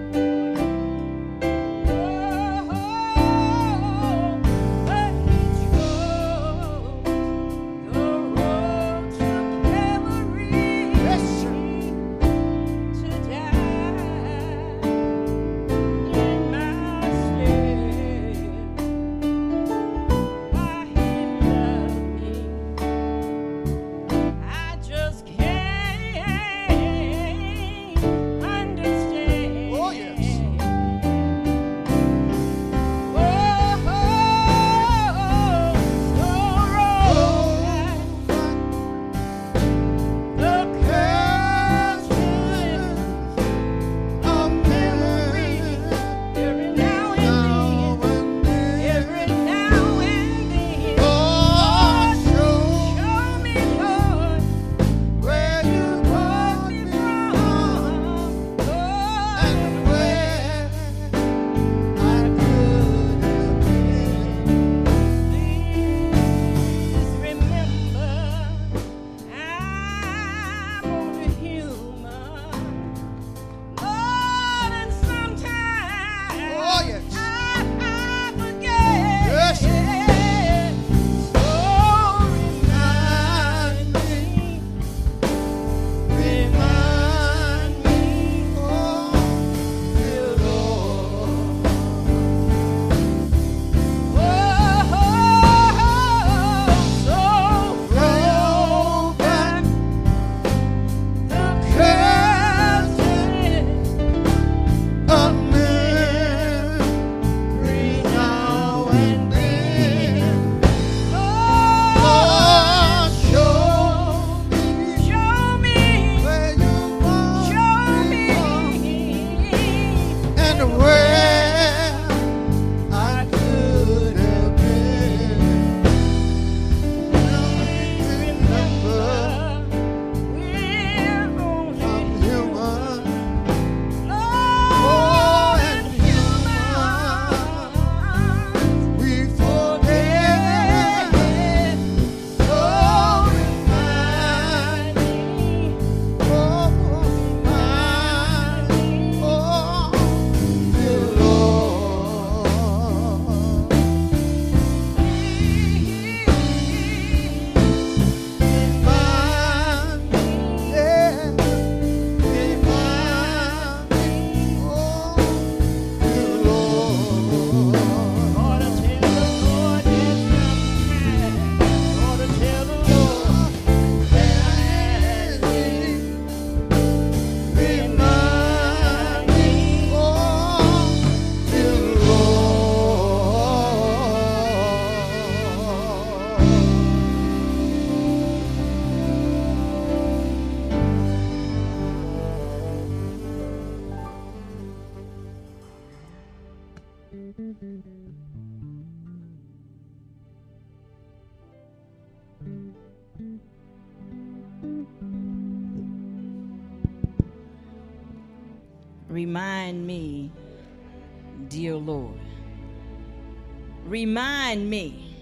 [214.57, 215.14] Me,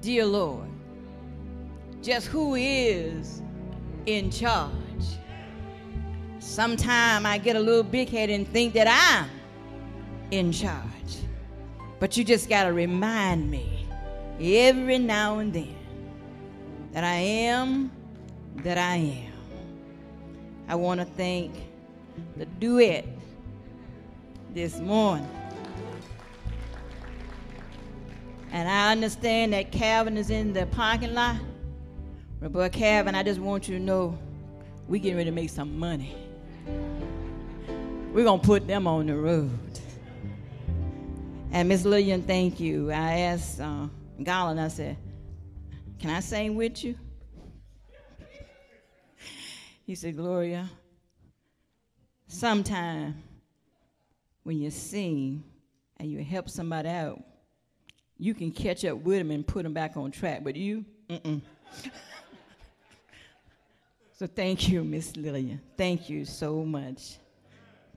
[0.00, 0.68] dear Lord,
[2.02, 3.42] just who is
[4.06, 4.72] in charge.
[6.38, 9.28] Sometime I get a little big headed and think that I'm
[10.30, 10.82] in charge.
[11.98, 13.86] But you just got to remind me
[14.40, 15.76] every now and then
[16.92, 17.90] that I am
[18.62, 19.32] that I am.
[20.68, 21.54] I want to thank
[22.36, 23.06] the duet
[24.54, 25.28] this morning.
[28.52, 31.36] And I understand that Calvin is in the parking lot.
[32.40, 34.18] But, Calvin, I just want you to know
[34.88, 36.14] we getting ready to make some money.
[38.12, 39.50] We're going to put them on the road.
[41.50, 42.90] And Miss Lillian, thank you.
[42.90, 43.88] I asked uh,
[44.22, 44.96] Garland, I said,
[45.98, 46.96] Can I sing with you?
[49.84, 50.68] He said, Gloria,
[52.26, 53.22] sometime
[54.42, 55.44] when you sing
[55.98, 57.22] and you help somebody out,
[58.18, 60.42] you can catch up with them and put them back on track.
[60.42, 61.40] But you, mm-mm.
[64.12, 65.60] so thank you, Miss Lillian.
[65.76, 67.18] Thank you so much.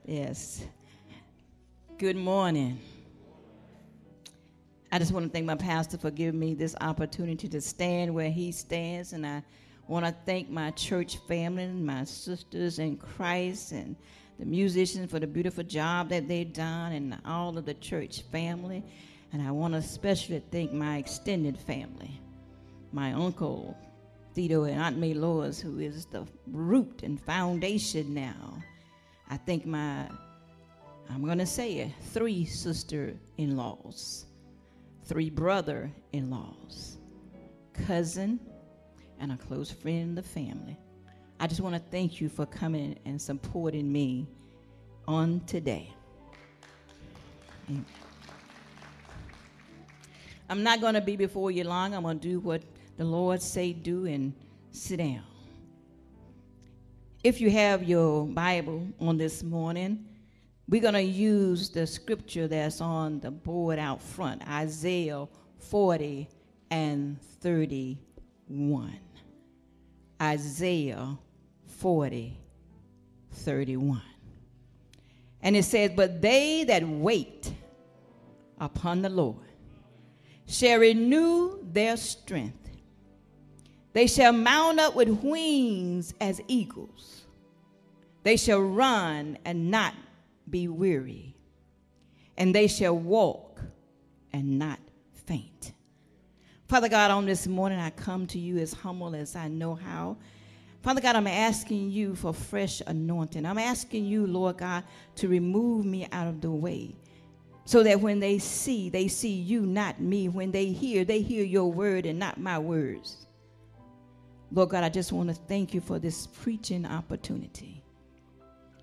[0.04, 0.64] Yes.
[1.98, 2.78] Good morning.
[4.92, 8.30] I just want to thank my pastor for giving me this opportunity to stand where
[8.30, 9.42] he stands, and I
[9.86, 13.94] want to thank my church family, and my sisters in Christ, and
[14.38, 18.82] the musicians for the beautiful job that they've done, and all of the church family.
[19.32, 22.20] And I want to especially thank my extended family,
[22.92, 23.76] my uncle
[24.34, 28.62] Tito and Aunt May Lois, who is the root and foundation now.
[29.28, 30.08] I thank my,
[31.08, 34.26] I'm going to say it, three sister in laws,
[35.04, 36.98] three brother in laws,
[37.86, 38.40] cousin,
[39.18, 40.78] and a close friend of the family.
[41.38, 44.26] I just want to thank you for coming and supporting me
[45.08, 45.92] on today.
[47.68, 47.84] Amen.
[50.50, 51.94] I'm not going to be before you long.
[51.94, 52.62] I'm going to do what
[52.96, 54.34] the Lord say do and
[54.72, 55.22] sit down.
[57.22, 60.04] If you have your Bible on this morning,
[60.68, 65.28] we're going to use the scripture that's on the board out front, Isaiah
[65.60, 66.28] 40
[66.72, 68.98] and 31.
[70.20, 71.16] Isaiah
[71.78, 72.36] 40,
[73.30, 74.02] 31.
[75.42, 77.52] And it says, But they that wait
[78.58, 79.49] upon the Lord
[80.50, 82.68] shall renew their strength.
[83.92, 87.22] They shall mount up with wings as eagles.
[88.24, 89.94] They shall run and not
[90.48, 91.36] be weary.
[92.36, 93.60] And they shall walk
[94.32, 94.78] and not
[95.26, 95.72] faint.
[96.68, 100.16] Father God, on this morning, I come to you as humble as I know how.
[100.82, 103.44] Father God, I'm asking you for fresh anointing.
[103.44, 104.84] I'm asking you, Lord God,
[105.16, 106.96] to remove me out of the way
[107.70, 110.28] so that when they see, they see you, not me.
[110.28, 113.28] When they hear, they hear your word and not my words.
[114.50, 117.84] Lord God, I just want to thank you for this preaching opportunity.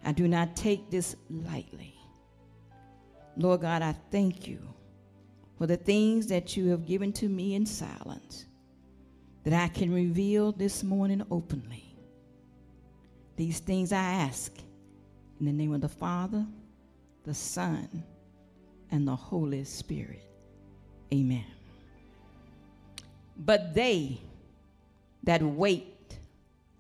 [0.06, 1.96] I do not take this lightly.
[3.36, 4.62] Lord God, I thank you
[5.58, 8.46] for the things that you have given to me in silence
[9.44, 11.94] that I can reveal this morning openly.
[13.36, 14.50] These things I ask
[15.42, 16.46] in the name of the Father,
[17.26, 18.06] the Son,
[18.92, 20.24] and the Holy Spirit.
[21.14, 21.46] Amen.
[23.38, 24.20] But they
[25.24, 26.18] that wait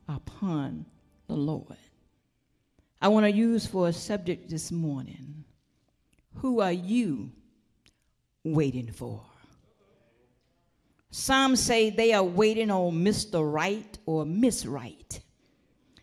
[0.07, 0.85] upon
[1.27, 1.77] the Lord.
[3.01, 5.43] I want to use for a subject this morning
[6.35, 7.31] who are you
[8.43, 9.21] waiting for?
[11.09, 13.51] Some say they are waiting on Mr.
[13.51, 15.19] Right or Miss Right.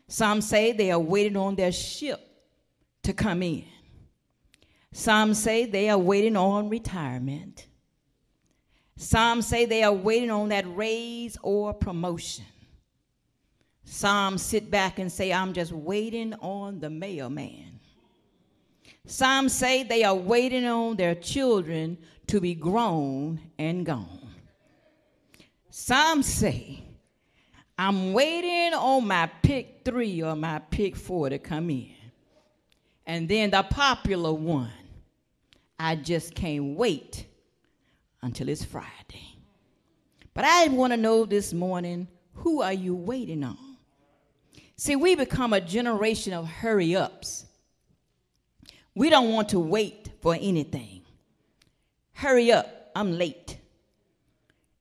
[0.08, 2.20] Some say they are waiting on their ship
[3.02, 3.64] to come in.
[4.96, 7.66] Some say they are waiting on retirement.
[8.96, 12.44] Some say they are waiting on that raise or promotion.
[13.82, 17.80] Some sit back and say, I'm just waiting on the mailman.
[19.04, 24.30] Some say they are waiting on their children to be grown and gone.
[25.70, 26.84] Some say,
[27.76, 31.90] I'm waiting on my pick three or my pick four to come in.
[33.04, 34.70] And then the popular one,
[35.78, 37.26] I just can't wait
[38.22, 39.38] until it's Friday.
[40.32, 43.58] But I want to know this morning who are you waiting on?
[44.76, 47.46] See, we become a generation of hurry ups.
[48.94, 51.02] We don't want to wait for anything.
[52.12, 53.58] Hurry up, I'm late.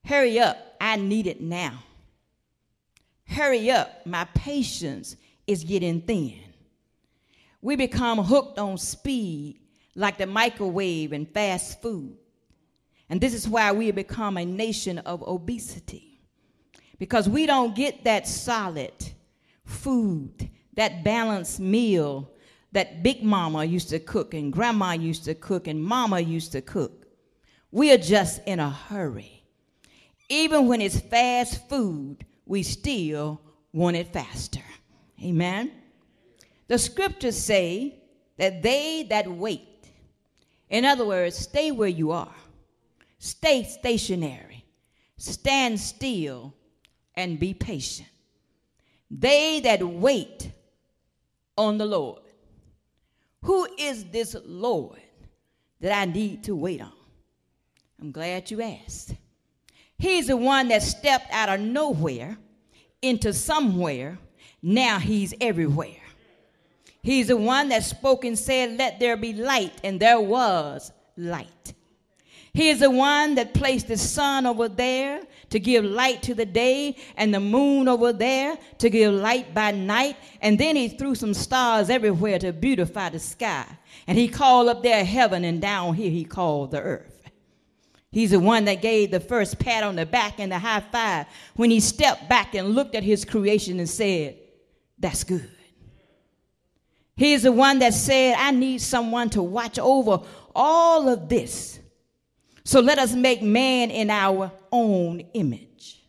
[0.05, 1.83] Hurry up, I need it now.
[3.25, 5.15] Hurry up, my patience
[5.47, 6.39] is getting thin.
[7.61, 9.59] We become hooked on speed
[9.95, 12.15] like the microwave and fast food.
[13.09, 16.21] And this is why we have become a nation of obesity.
[16.97, 18.93] Because we don't get that solid
[19.65, 22.31] food, that balanced meal
[22.71, 26.61] that Big Mama used to cook and Grandma used to cook and Mama used to
[26.61, 27.05] cook.
[27.71, 29.43] We are just in a hurry.
[30.29, 33.39] Even when it's fast food, we still
[33.71, 34.63] want it faster.
[35.23, 35.71] Amen.
[36.67, 37.99] The scriptures say
[38.37, 39.67] that they that wait,
[40.73, 42.33] in other words, stay where you are,
[43.19, 44.65] stay stationary,
[45.17, 46.51] stand still,
[47.15, 48.09] and be patient.
[49.11, 50.51] They that wait
[51.55, 52.23] on the Lord.
[53.43, 54.99] Who is this Lord
[55.79, 56.91] that I need to wait on?
[58.01, 59.13] I'm glad you asked.
[59.99, 62.35] He's the one that stepped out of nowhere
[63.03, 64.17] into somewhere.
[64.63, 66.02] Now he's everywhere.
[67.03, 71.73] He's the one that spoke and said, Let there be light, and there was light.
[72.53, 76.45] He is the one that placed the sun over there to give light to the
[76.45, 80.17] day and the moon over there to give light by night.
[80.39, 83.65] And then he threw some stars everywhere to beautify the sky.
[84.05, 87.23] And he called up there heaven and down here he called the earth.
[88.11, 91.25] He's the one that gave the first pat on the back and the high five
[91.55, 94.37] when he stepped back and looked at his creation and said,
[94.99, 95.49] That's good.
[97.15, 100.21] He's the one that said, I need someone to watch over
[100.55, 101.79] all of this.
[102.63, 106.01] So let us make man in our own image.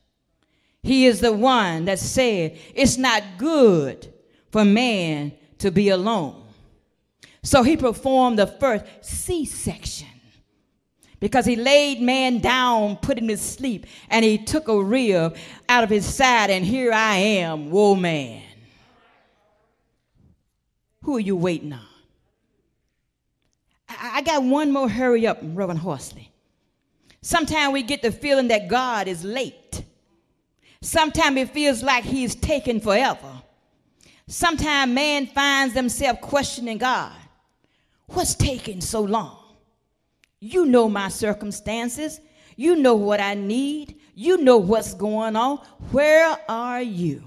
[0.83, 4.13] He is the one that said, It's not good
[4.51, 6.43] for man to be alone.
[7.43, 10.09] So he performed the first C section
[11.21, 15.37] because he laid man down, put him to sleep, and he took a rib
[15.69, 18.43] out of his side, and here I am, woe man.
[21.05, 21.87] Who are you waiting on?
[23.89, 26.31] I, I got one more hurry up, Reverend Horsley.
[27.21, 29.83] Sometimes we get the feeling that God is late.
[30.81, 33.43] Sometimes it feels like he's taken forever.
[34.27, 37.13] Sometimes man finds themselves questioning God.
[38.07, 39.39] What's taking so long?
[40.41, 42.21] You know my circumstances.
[42.57, 43.97] You know what I need.
[44.15, 45.59] You know what's going on.
[45.91, 47.23] Where are you?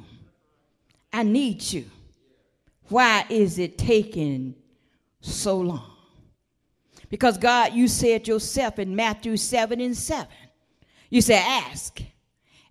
[1.14, 1.86] I need you.
[2.90, 4.56] Why is it taking
[5.22, 5.92] so long?
[7.10, 10.28] Because God, you said yourself in Matthew 7 and 7,
[11.10, 12.02] you said, Ask,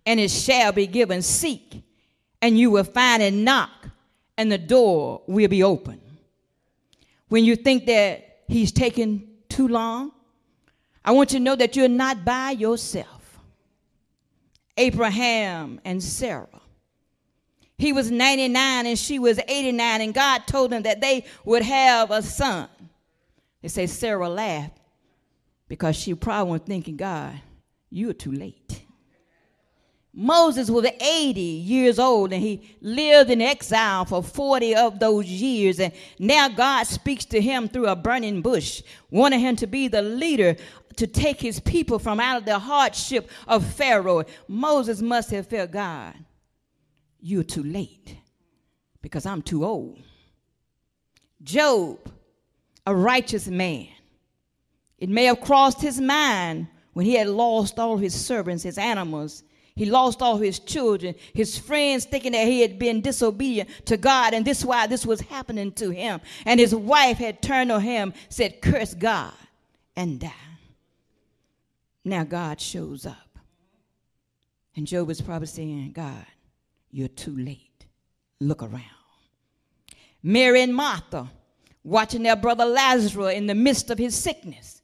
[0.05, 1.21] and it shall be given.
[1.21, 1.83] Seek,
[2.41, 3.89] and you will find, and knock,
[4.37, 5.99] and the door will be open.
[7.29, 10.11] When you think that He's taking too long,
[11.03, 13.39] I want you to know that you're not by yourself.
[14.77, 16.47] Abraham and Sarah.
[17.77, 22.09] He was 99 and she was 89, and God told them that they would have
[22.09, 22.67] a son.
[23.61, 24.79] They say Sarah laughed
[25.67, 27.39] because she probably was thinking, God,
[27.89, 28.83] you're too late.
[30.19, 35.79] Moses was 80 years old and he lived in exile for 40 of those years.
[35.79, 40.01] And now God speaks to him through a burning bush, wanting him to be the
[40.01, 40.55] leader
[40.95, 44.23] to take his people from out of the hardship of Pharaoh.
[44.47, 46.15] Moses must have felt, God,
[47.19, 48.17] you're too late
[49.01, 49.99] because I'm too old.
[51.41, 51.99] Job,
[52.85, 53.87] a righteous man,
[54.97, 59.43] it may have crossed his mind when he had lost all his servants, his animals.
[59.75, 64.33] He lost all his children, his friends thinking that he had been disobedient to God,
[64.33, 66.19] and this is why this was happening to him.
[66.45, 69.33] And his wife had turned on him, said, Curse God
[69.95, 70.31] and die.
[72.03, 73.37] Now God shows up.
[74.75, 76.25] And Job is probably saying, God,
[76.91, 77.85] you're too late.
[78.39, 78.83] Look around.
[80.23, 81.29] Mary and Martha
[81.83, 84.81] watching their brother Lazarus in the midst of his sickness.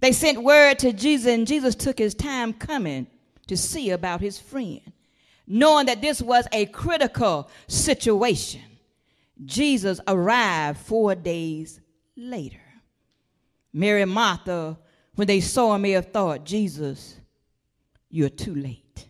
[0.00, 3.06] They sent word to Jesus, and Jesus took his time coming
[3.46, 4.80] to see about his friend.
[5.46, 8.62] Knowing that this was a critical situation,
[9.44, 11.80] Jesus arrived four days
[12.16, 12.60] later.
[13.72, 14.76] Mary and Martha,
[15.14, 17.16] when they saw him, may have thought, Jesus,
[18.10, 19.06] you're too late.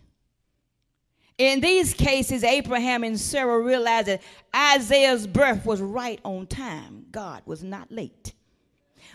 [1.37, 4.21] In these cases, Abraham and Sarah realized that
[4.53, 7.05] Isaac's birth was right on time.
[7.11, 8.33] God was not late.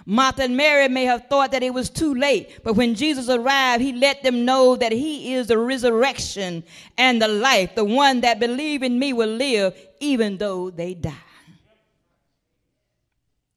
[0.07, 3.83] Martha and Mary may have thought that it was too late, but when Jesus arrived,
[3.83, 6.65] he let them know that he is the resurrection
[6.97, 7.75] and the life.
[7.75, 11.13] The one that believe in me will live even though they die.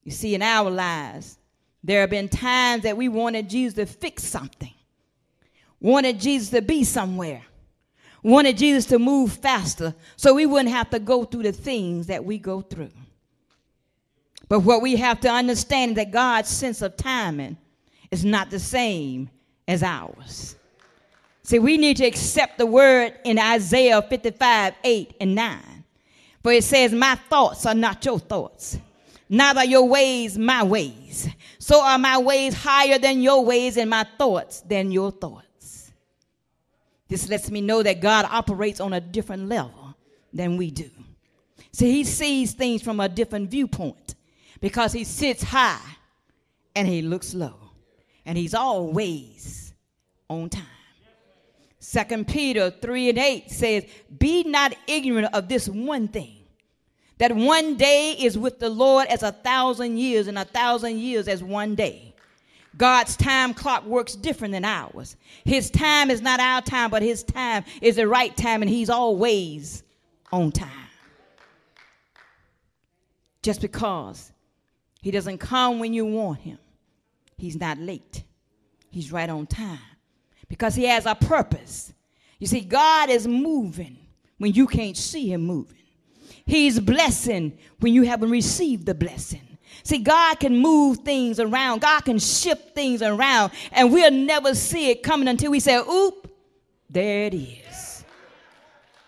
[0.04, 1.38] You see, in our lives,
[1.86, 4.74] There have been times that we wanted Jesus to fix something,
[5.80, 7.44] wanted Jesus to be somewhere,
[8.26, 12.24] wanted Jesus to move faster so we wouldn't have to go through the things that
[12.24, 12.90] we go through.
[14.48, 17.56] But what we have to understand is that God's sense of timing
[18.10, 19.30] is not the same
[19.66, 20.56] as ours.
[21.42, 25.84] See, we need to accept the word in Isaiah 55 8 and 9.
[26.42, 28.78] For it says, My thoughts are not your thoughts,
[29.28, 31.28] neither your ways my ways.
[31.58, 35.45] So are my ways higher than your ways, and my thoughts than your thoughts.
[37.08, 39.94] This lets me know that God operates on a different level
[40.32, 40.90] than we do.
[41.72, 44.14] See, he sees things from a different viewpoint
[44.60, 45.80] because he sits high
[46.74, 47.54] and he looks low.
[48.24, 49.72] And he's always
[50.28, 50.64] on time.
[51.78, 53.84] Second Peter 3 and 8 says,
[54.18, 56.38] Be not ignorant of this one thing,
[57.18, 61.28] that one day is with the Lord as a thousand years, and a thousand years
[61.28, 62.05] as one day.
[62.76, 65.16] God's time clock works different than ours.
[65.44, 68.90] His time is not our time, but his time is the right time, and he's
[68.90, 69.82] always
[70.32, 70.70] on time.
[73.42, 74.32] Just because
[75.00, 76.58] he doesn't come when you want him,
[77.38, 78.24] he's not late.
[78.90, 79.78] He's right on time
[80.48, 81.92] because he has a purpose.
[82.38, 83.96] You see, God is moving
[84.38, 85.76] when you can't see him moving.
[86.44, 89.45] He's blessing when you haven't received the blessing.
[89.86, 91.80] See, God can move things around.
[91.80, 96.28] God can shift things around, and we'll never see it coming until we say, oop,
[96.90, 98.04] there it is.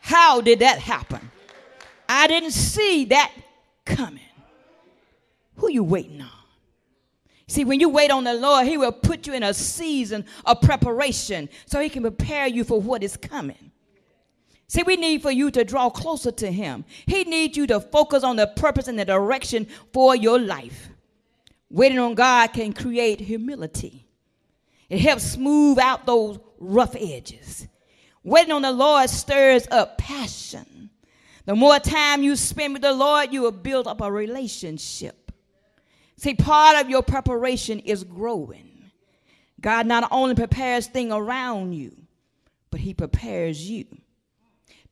[0.00, 1.32] How did that happen?
[2.08, 3.32] I didn't see that
[3.84, 4.22] coming.
[5.56, 6.30] Who you waiting on?
[7.48, 10.60] See, when you wait on the Lord, He will put you in a season of
[10.60, 13.67] preparation so He can prepare you for what is coming.
[14.68, 16.84] See, we need for you to draw closer to Him.
[17.06, 20.90] He needs you to focus on the purpose and the direction for your life.
[21.70, 24.06] Waiting on God can create humility,
[24.88, 27.66] it helps smooth out those rough edges.
[28.22, 30.90] Waiting on the Lord stirs up passion.
[31.44, 35.32] The more time you spend with the Lord, you will build up a relationship.
[36.16, 38.90] See, part of your preparation is growing.
[39.60, 41.96] God not only prepares things around you,
[42.70, 43.86] but He prepares you.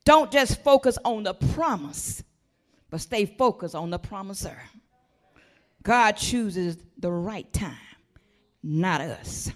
[0.07, 2.23] Don't just focus on the promise,
[2.89, 4.57] but stay focused on the promiser.
[5.83, 7.75] God chooses the right time,
[8.63, 9.51] not us.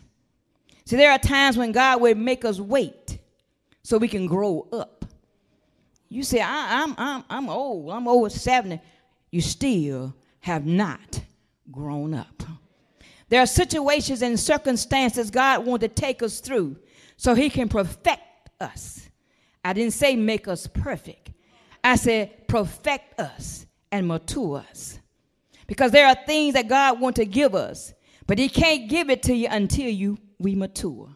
[0.83, 3.17] See, there are times when God will make us wait
[3.81, 5.05] so we can grow up.
[6.09, 8.81] You say, I, am I'm, I'm, I'm old, I'm over 70.
[9.31, 11.21] You still have not
[11.71, 12.43] grown up.
[13.29, 16.75] There are situations and circumstances God wants to take us through
[17.15, 19.07] so He can perfect us.
[19.63, 21.31] I didn't say make us perfect,
[21.83, 24.99] I said perfect us and mature us.
[25.67, 27.93] Because there are things that God wants to give us,
[28.27, 31.15] but He can't give it to you until you we mature.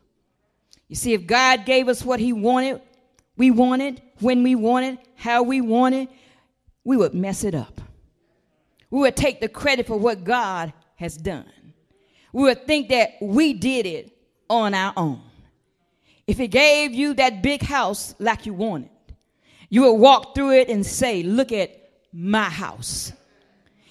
[0.88, 2.82] You see, if God gave us what He wanted,
[3.38, 6.08] we wanted, when we wanted, how we wanted,
[6.84, 7.82] we would mess it up.
[8.90, 11.52] We would take the credit for what God has done.
[12.32, 14.18] We would think that we did it
[14.50, 15.22] on our own.
[16.28, 18.90] If He gave you that big house like you wanted,
[19.70, 23.12] you would walk through it and say, Look at my house.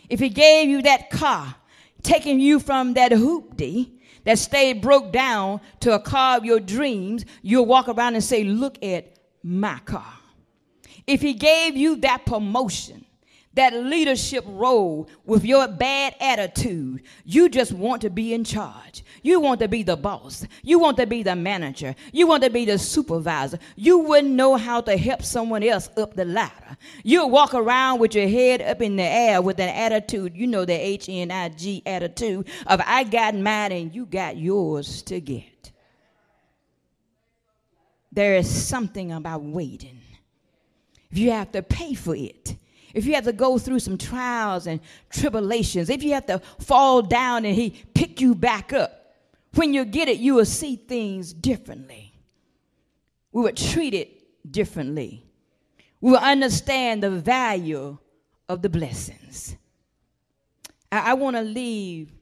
[0.08, 1.54] If He gave you that car,
[2.02, 3.90] taking you from that hoopty
[4.24, 8.44] that stayed broke down to a car of your dreams, you'll walk around and say,
[8.44, 10.12] Look at my car.
[11.06, 13.04] If He gave you that promotion,
[13.54, 17.02] that leadership role with your bad attitude.
[17.24, 19.04] You just want to be in charge.
[19.22, 20.46] You want to be the boss.
[20.62, 21.94] You want to be the manager.
[22.12, 23.58] You want to be the supervisor.
[23.76, 26.76] You wouldn't know how to help someone else up the ladder.
[27.02, 30.64] You'll walk around with your head up in the air with an attitude, you know,
[30.64, 35.20] the H N I G attitude of I got mine and you got yours to
[35.20, 35.72] get.
[38.12, 40.00] There is something about waiting.
[41.10, 42.56] If you have to pay for it,
[42.94, 44.80] if you have to go through some trials and
[45.10, 49.14] tribulations, if you have to fall down and He pick you back up,
[49.54, 52.12] when you get it, you will see things differently.
[53.32, 55.24] We will treat it differently.
[56.00, 57.98] We will understand the value
[58.48, 59.56] of the blessings.
[60.92, 62.12] I, I want to leave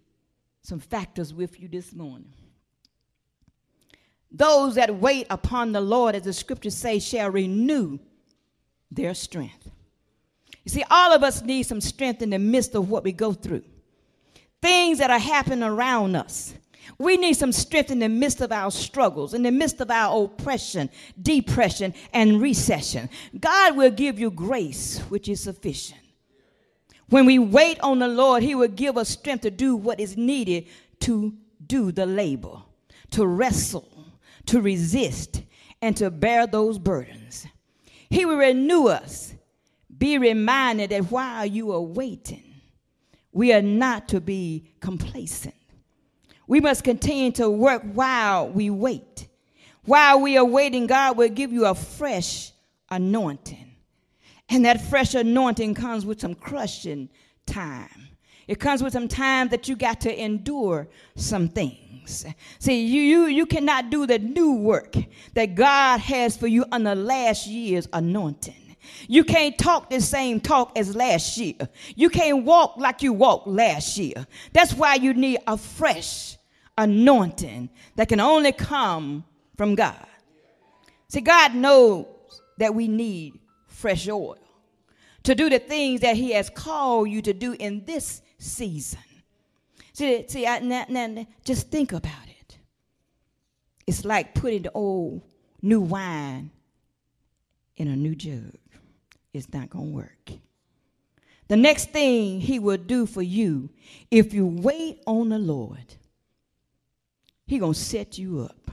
[0.62, 2.33] some factors with you this morning.
[4.31, 7.99] Those that wait upon the Lord, as the scriptures say, shall renew
[8.91, 9.72] their strength.
[10.65, 13.33] You see, all of us need some strength in the midst of what we go
[13.33, 13.65] through.
[14.61, 16.55] Things that are happening around us.
[16.99, 20.25] We need some strength in the midst of our struggles, in the midst of our
[20.25, 20.91] oppression,
[21.21, 23.09] depression, and recession.
[23.39, 26.01] God will give you grace, which is sufficient.
[27.09, 30.17] When we wait on the Lord, He will give us strength to do what is
[30.17, 30.67] needed
[31.01, 31.35] to
[31.67, 32.63] do the labor,
[33.11, 33.89] to wrestle,
[34.47, 35.43] to resist,
[35.81, 37.47] and to bear those burdens.
[38.09, 39.35] He will renew us.
[40.03, 42.42] Be reminded that while you are waiting,
[43.30, 45.55] we are not to be complacent.
[46.48, 49.28] We must continue to work while we wait.
[49.84, 52.50] While we are waiting, God will give you a fresh
[52.90, 53.76] anointing.
[54.48, 57.09] And that fresh anointing comes with some crushing
[57.46, 58.09] time.
[58.48, 62.26] It comes with some time that you got to endure some things.
[62.59, 64.96] See, you, you, you cannot do the new work
[65.34, 68.62] that God has for you under last year's anointing.
[69.09, 71.68] You can't talk the same talk as last year.
[71.95, 74.26] You can't walk like you walked last year.
[74.53, 76.37] That's why you need a fresh
[76.76, 79.24] anointing that can only come
[79.57, 80.07] from God.
[81.09, 82.07] See, God knows
[82.59, 84.39] that we need fresh oil
[85.24, 89.01] to do the things that He has called you to do in this season.
[89.93, 92.59] See, see I, now, now, just think about it.
[93.87, 95.22] It's like putting the old
[95.61, 96.51] new wine
[97.76, 98.57] in a new jug.
[99.33, 100.30] It's not going to work.
[101.49, 103.70] The next thing He will do for you
[104.11, 105.95] if you wait on the Lord,
[107.47, 108.70] He going to set you up.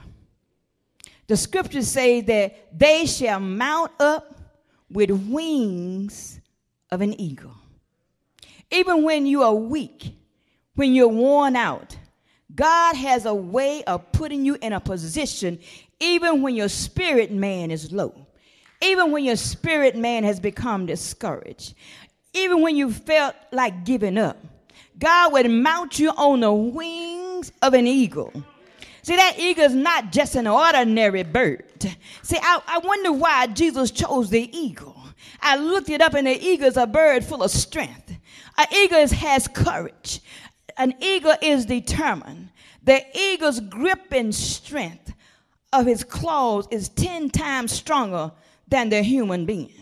[1.26, 4.40] The scriptures say that they shall mount up
[4.90, 6.40] with wings
[6.90, 7.54] of an eagle.
[8.70, 10.14] Even when you are weak,
[10.74, 11.96] when you're worn out,
[12.54, 15.60] God has a way of putting you in a position
[16.00, 18.26] even when your spirit man is low,
[18.82, 21.74] even when your spirit man has become discouraged,
[22.32, 24.38] even when you felt like giving up.
[24.98, 28.32] God would mount you on the wings of an eagle.
[29.02, 31.64] See, that eagle is not just an ordinary bird.
[32.22, 34.96] See, I, I wonder why Jesus chose the eagle.
[35.40, 38.14] I looked it up, and the eagle is a bird full of strength.
[38.58, 40.20] An eagle has courage.
[40.76, 42.50] An eagle is determined.
[42.82, 45.12] The eagle's grip and strength
[45.72, 48.32] of his claws is 10 times stronger
[48.70, 49.80] than the human being.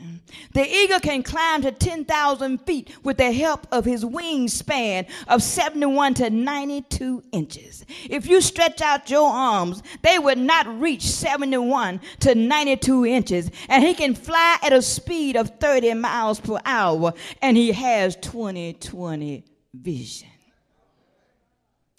[0.52, 6.14] The eagle can climb to 10,000 feet with the help of his wingspan of 71
[6.14, 7.84] to 92 inches.
[8.08, 13.50] If you stretch out your arms, they would not reach 71 to 92 inches.
[13.68, 18.16] And he can fly at a speed of 30 miles per hour, and he has
[18.16, 20.28] 20 20 vision.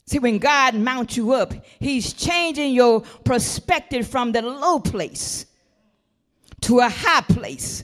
[0.05, 5.45] See, when God mounts you up, He's changing your perspective from the low place
[6.61, 7.83] to a high place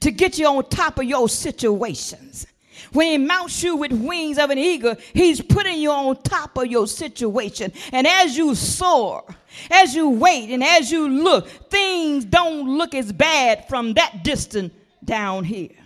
[0.00, 2.46] to get you on top of your situations.
[2.92, 6.66] When he mounts you with wings of an eagle, he's putting you on top of
[6.66, 7.72] your situation.
[7.92, 9.24] And as you soar,
[9.70, 14.72] as you wait, and as you look, things don't look as bad from that distance
[15.04, 15.76] down here.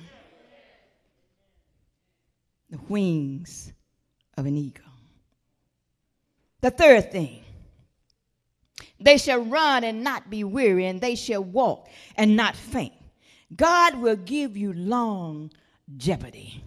[2.70, 3.72] The wings
[4.36, 4.84] of an eagle.
[6.60, 7.43] The third thing
[9.04, 12.94] they shall run and not be weary, and they shall walk and not faint.
[13.54, 16.64] God will give you longevity.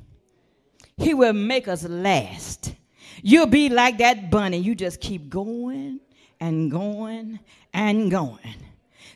[0.97, 2.73] He will make us last.
[3.21, 4.57] You'll be like that bunny.
[4.57, 5.99] You just keep going
[6.39, 7.39] and going
[7.73, 8.55] and going.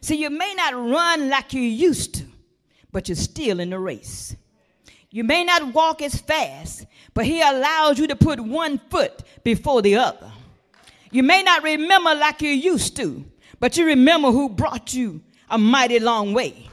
[0.01, 2.25] See, you may not run like you used to,
[2.91, 4.35] but you're still in the race.
[5.11, 9.81] You may not walk as fast, but He allows you to put one foot before
[9.81, 10.31] the other.
[11.11, 13.23] You may not remember like you used to,
[13.59, 16.67] but you remember who brought you a mighty long way.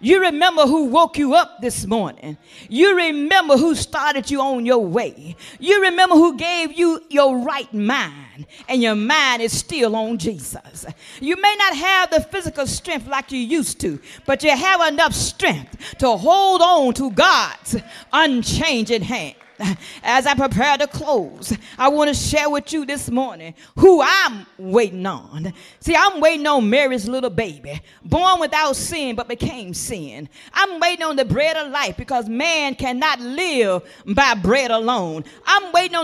[0.00, 2.36] You remember who woke you up this morning.
[2.68, 5.34] You remember who started you on your way.
[5.58, 10.84] You remember who gave you your right mind, and your mind is still on Jesus.
[11.20, 15.14] You may not have the physical strength like you used to, but you have enough
[15.14, 17.76] strength to hold on to God's
[18.12, 19.36] unchanging hand.
[20.02, 24.46] As I prepare to close, I want to share with you this morning who I'm
[24.58, 25.52] waiting on.
[25.80, 30.28] See, I'm waiting on Mary's little baby, born without sin but became sin.
[30.52, 35.24] I'm waiting on the bread of life because man cannot live by bread alone.
[35.46, 36.02] I'm waiting on